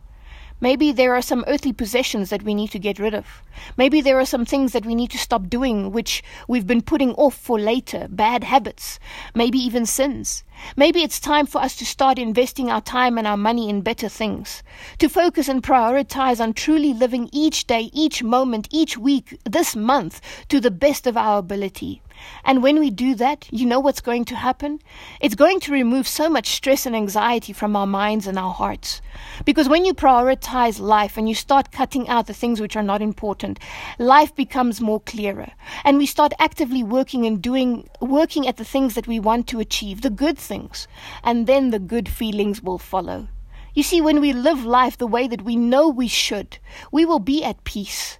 Maybe 0.61 0.91
there 0.91 1.15
are 1.15 1.21
some 1.21 1.45
earthly 1.47 1.71
possessions 1.71 2.29
that 2.29 2.43
we 2.43 2.53
need 2.53 2.71
to 2.71 2.79
get 2.79 2.99
rid 2.99 3.13
of. 3.13 3.41
Maybe 3.77 4.01
there 4.01 4.19
are 4.19 4.25
some 4.25 4.45
things 4.45 4.73
that 4.73 4.85
we 4.85 4.93
need 4.93 5.11
to 5.11 5.17
stop 5.17 5.49
doing 5.49 5.91
which 5.91 6.21
we've 6.47 6.67
been 6.67 6.81
putting 6.81 7.13
off 7.13 7.35
for 7.35 7.57
later, 7.57 8.07
bad 8.09 8.43
habits, 8.43 8.99
maybe 9.33 9.57
even 9.57 9.85
sins. 9.85 10.43
Maybe 10.75 11.01
it's 11.01 11.19
time 11.19 11.45
for 11.45 11.61
us 11.61 11.77
to 11.77 11.85
start 11.85 12.19
investing 12.19 12.69
our 12.69 12.81
time 12.81 13.17
and 13.17 13.25
our 13.25 13.37
money 13.37 13.69
in 13.69 13.81
better 13.81 14.09
things, 14.09 14.61
to 14.97 15.07
focus 15.07 15.47
and 15.47 15.63
prioritize 15.63 16.41
on 16.41 16.53
truly 16.53 16.93
living 16.93 17.29
each 17.31 17.65
day, 17.65 17.89
each 17.93 18.21
moment, 18.21 18.67
each 18.69 18.97
week, 18.97 19.39
this 19.45 19.75
month 19.75 20.19
to 20.49 20.59
the 20.59 20.71
best 20.71 21.07
of 21.07 21.15
our 21.15 21.39
ability. 21.39 22.01
And 22.43 22.63
when 22.63 22.79
we 22.79 22.89
do 22.89 23.15
that, 23.15 23.47
you 23.51 23.65
know 23.65 23.79
what's 23.79 24.01
going 24.01 24.25
to 24.25 24.35
happen? 24.35 24.79
It's 25.21 25.35
going 25.35 25.59
to 25.61 25.71
remove 25.71 26.07
so 26.07 26.29
much 26.29 26.47
stress 26.47 26.85
and 26.85 26.95
anxiety 26.95 27.53
from 27.53 27.75
our 27.75 27.87
minds 27.87 28.27
and 28.27 28.37
our 28.37 28.53
hearts. 28.53 29.01
Because 29.45 29.67
when 29.67 29.85
you 29.85 29.93
prioritize 29.93 30.79
life 30.79 31.17
and 31.17 31.27
you 31.27 31.35
start 31.35 31.71
cutting 31.71 32.07
out 32.07 32.27
the 32.27 32.33
things 32.33 32.61
which 32.61 32.75
are 32.75 32.83
not 32.83 33.01
important, 33.01 33.59
life 33.97 34.35
becomes 34.35 34.81
more 34.81 34.99
clearer. 34.99 35.51
And 35.83 35.97
we 35.97 36.05
start 36.05 36.33
actively 36.39 36.83
working 36.83 37.25
and 37.25 37.41
doing, 37.41 37.89
working 37.99 38.47
at 38.47 38.57
the 38.57 38.65
things 38.65 38.93
that 38.95 39.07
we 39.07 39.19
want 39.19 39.47
to 39.47 39.59
achieve, 39.59 40.01
the 40.01 40.09
good 40.09 40.37
things. 40.37 40.87
And 41.23 41.47
then 41.47 41.71
the 41.71 41.79
good 41.79 42.07
feelings 42.07 42.61
will 42.61 42.77
follow. 42.77 43.27
You 43.73 43.83
see, 43.83 44.01
when 44.01 44.19
we 44.19 44.33
live 44.33 44.65
life 44.65 44.97
the 44.97 45.07
way 45.07 45.27
that 45.27 45.43
we 45.43 45.55
know 45.55 45.89
we 45.89 46.07
should, 46.07 46.57
we 46.91 47.05
will 47.05 47.19
be 47.19 47.43
at 47.43 47.63
peace. 47.63 48.18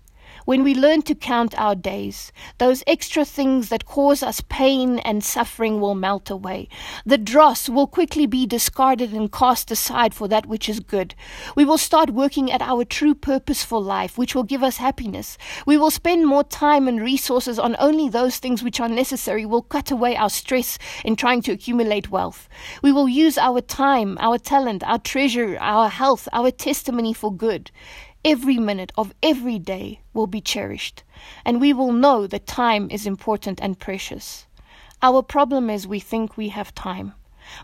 When 0.49 0.63
we 0.63 0.73
learn 0.73 1.03
to 1.03 1.13
count 1.13 1.53
our 1.59 1.75
days, 1.75 2.31
those 2.57 2.83
extra 2.88 3.23
things 3.23 3.69
that 3.69 3.85
cause 3.85 4.23
us 4.23 4.41
pain 4.49 4.97
and 4.97 5.23
suffering 5.23 5.79
will 5.79 5.93
melt 5.93 6.31
away. 6.31 6.69
The 7.05 7.19
dross 7.19 7.69
will 7.69 7.85
quickly 7.85 8.25
be 8.25 8.47
discarded 8.47 9.13
and 9.13 9.31
cast 9.31 9.69
aside 9.69 10.15
for 10.15 10.27
that 10.29 10.47
which 10.47 10.67
is 10.67 10.79
good. 10.79 11.13
We 11.55 11.65
will 11.65 11.77
start 11.77 12.09
working 12.09 12.51
at 12.51 12.63
our 12.63 12.83
true 12.83 13.13
purpose 13.13 13.63
for 13.63 13.79
life, 13.79 14.17
which 14.17 14.33
will 14.33 14.41
give 14.41 14.63
us 14.63 14.77
happiness. 14.77 15.38
We 15.67 15.77
will 15.77 15.91
spend 15.91 16.25
more 16.25 16.43
time 16.43 16.88
and 16.88 16.99
resources 16.99 17.59
on 17.59 17.75
only 17.77 18.09
those 18.09 18.39
things 18.39 18.63
which 18.63 18.79
are 18.79 18.89
necessary. 18.89 19.45
We'll 19.45 19.62
cut 19.62 19.91
away 19.91 20.15
our 20.15 20.31
stress 20.31 20.79
in 21.05 21.15
trying 21.15 21.43
to 21.43 21.51
accumulate 21.51 22.09
wealth. 22.09 22.49
We 22.81 22.91
will 22.91 23.07
use 23.07 23.38
our 23.38 23.62
time, 23.62 24.17
our 24.19 24.39
talent, 24.39 24.83
our 24.83 24.97
treasure, 24.97 25.59
our 25.59 25.89
health, 25.89 26.27
our 26.33 26.49
testimony 26.49 27.13
for 27.13 27.31
good. 27.31 27.69
Every 28.23 28.58
minute 28.58 28.91
of 28.97 29.13
every 29.23 29.60
day 29.60 30.01
will 30.13 30.27
be 30.27 30.41
cherished, 30.41 31.03
and 31.45 31.62
we 31.62 31.73
will 31.73 31.91
know 31.91 32.27
that 32.27 32.45
time 32.47 32.89
is 32.91 33.05
important 33.05 33.60
and 33.62 33.79
precious. 33.79 34.45
Our 35.01 35.21
problem 35.21 35.69
is 35.69 35.88
we 35.88 35.99
think 35.99 36.36
we 36.36 36.49
have 36.49 36.75
time. 36.75 37.13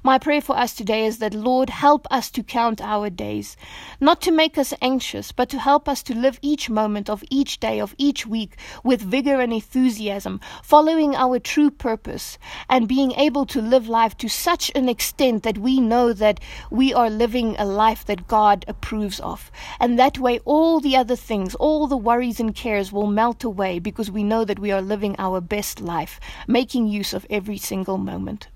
My 0.03 0.17
prayer 0.17 0.41
for 0.41 0.57
us 0.57 0.73
today 0.73 1.05
is 1.05 1.19
that, 1.19 1.33
Lord, 1.33 1.69
help 1.69 2.07
us 2.11 2.29
to 2.31 2.43
count 2.43 2.81
our 2.81 3.09
days, 3.09 3.57
not 3.99 4.21
to 4.21 4.31
make 4.31 4.57
us 4.57 4.73
anxious, 4.81 5.31
but 5.31 5.49
to 5.49 5.59
help 5.59 5.87
us 5.87 6.03
to 6.03 6.15
live 6.15 6.39
each 6.41 6.69
moment 6.69 7.09
of 7.09 7.23
each 7.29 7.59
day 7.59 7.79
of 7.79 7.95
each 7.97 8.25
week 8.25 8.55
with 8.83 9.01
vigor 9.01 9.39
and 9.41 9.53
enthusiasm, 9.53 10.39
following 10.63 11.15
our 11.15 11.39
true 11.39 11.71
purpose, 11.71 12.37
and 12.69 12.87
being 12.87 13.11
able 13.13 13.45
to 13.45 13.61
live 13.61 13.87
life 13.87 14.17
to 14.17 14.27
such 14.27 14.71
an 14.75 14.89
extent 14.89 15.43
that 15.43 15.57
we 15.57 15.79
know 15.79 16.13
that 16.13 16.39
we 16.69 16.93
are 16.93 17.09
living 17.09 17.55
a 17.57 17.65
life 17.65 18.05
that 18.05 18.27
God 18.27 18.65
approves 18.67 19.19
of. 19.19 19.51
And 19.79 19.97
that 19.99 20.19
way, 20.19 20.39
all 20.45 20.79
the 20.79 20.95
other 20.95 21.15
things, 21.15 21.55
all 21.55 21.87
the 21.87 21.97
worries 21.97 22.39
and 22.39 22.55
cares 22.55 22.91
will 22.91 23.07
melt 23.07 23.43
away 23.43 23.79
because 23.79 24.11
we 24.11 24.23
know 24.23 24.45
that 24.45 24.59
we 24.59 24.71
are 24.71 24.81
living 24.81 25.15
our 25.17 25.41
best 25.41 25.81
life, 25.81 26.19
making 26.47 26.87
use 26.87 27.13
of 27.13 27.25
every 27.29 27.57
single 27.57 27.97
moment. 27.97 28.47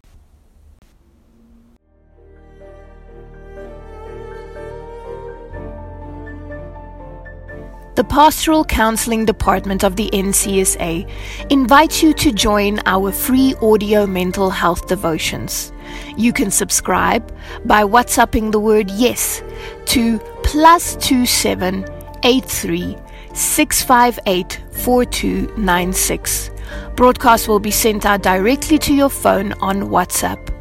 The 8.00 8.06
Pastoral 8.06 8.64
Counseling 8.64 9.26
Department 9.26 9.84
of 9.84 9.98
the 9.98 10.10
NCSA 10.14 11.06
invites 11.50 12.02
you 12.02 12.14
to 12.14 12.32
join 12.32 12.80
our 12.86 13.12
free 13.12 13.56
audio 13.62 14.08
mental 14.08 14.50
health 14.50 14.88
devotions. 14.88 15.74
You 16.16 16.32
can 16.32 16.50
subscribe 16.50 17.30
by 17.66 17.84
WhatsApping 17.84 18.54
the 18.54 18.60
word 18.62 18.90
yes 18.92 19.44
to 19.88 20.18
plus 20.44 20.96
two 20.96 21.26
seven 21.26 21.86
eight 22.24 22.46
three 22.46 22.96
six 23.34 23.84
five 23.84 24.18
eight 24.28 24.62
four 24.72 25.04
two 25.04 25.54
nine 25.58 25.92
six. 25.92 26.52
Broadcast 26.96 27.50
will 27.50 27.60
be 27.60 27.70
sent 27.70 28.06
out 28.06 28.24
directly 28.24 28.78
to 28.78 28.94
your 28.94 29.10
phone 29.10 29.52
on 29.60 29.90
WhatsApp. 29.90 30.59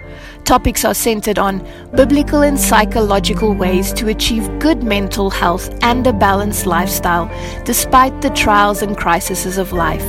Topics 0.49 0.83
are 0.87 0.95
centered 0.95 1.39
on 1.39 1.63
biblical 1.95 2.41
and 2.41 2.59
psychological 2.59 3.53
ways 3.53 3.93
to 3.93 4.09
achieve 4.09 4.49
good 4.59 4.83
mental 4.83 5.29
health 5.29 5.69
and 5.83 6.07
a 6.07 6.13
balanced 6.15 6.65
lifestyle 6.65 7.31
despite 7.67 8.23
the 8.23 8.31
trials 8.31 8.81
and 8.81 8.97
crises 8.97 9.59
of 9.59 9.75
life. 9.75 10.07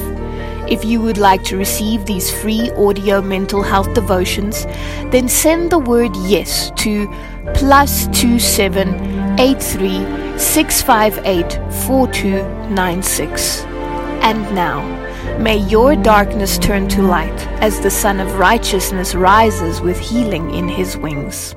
If 0.70 0.86
you 0.86 1.02
would 1.02 1.18
like 1.18 1.44
to 1.44 1.58
receive 1.58 2.06
these 2.06 2.32
free 2.32 2.72
audio 2.72 3.22
mental 3.22 3.62
health 3.62 3.94
devotions, 3.94 4.64
then 5.12 5.28
send 5.28 5.72
the 5.74 5.80
word 5.80 6.16
yes 6.24 6.72
to 6.78 7.14
plus 7.54 8.08
two 8.18 8.40
seven 8.40 8.96
eight 9.38 9.62
three 9.62 10.06
six 10.40 10.82
five 10.82 11.20
eight 11.26 11.60
four 11.86 12.08
two 12.08 12.44
nine 12.70 13.04
six. 13.04 13.64
And 14.24 14.56
now. 14.56 14.99
May 15.40 15.56
your 15.56 15.96
darkness 15.96 16.58
turn 16.58 16.90
to 16.90 17.02
light 17.02 17.48
as 17.62 17.80
the 17.80 17.90
Sun 17.90 18.20
of 18.20 18.38
Righteousness 18.38 19.16
rises 19.16 19.80
with 19.80 19.98
healing 19.98 20.54
in 20.54 20.68
his 20.68 20.98
wings. 20.98 21.56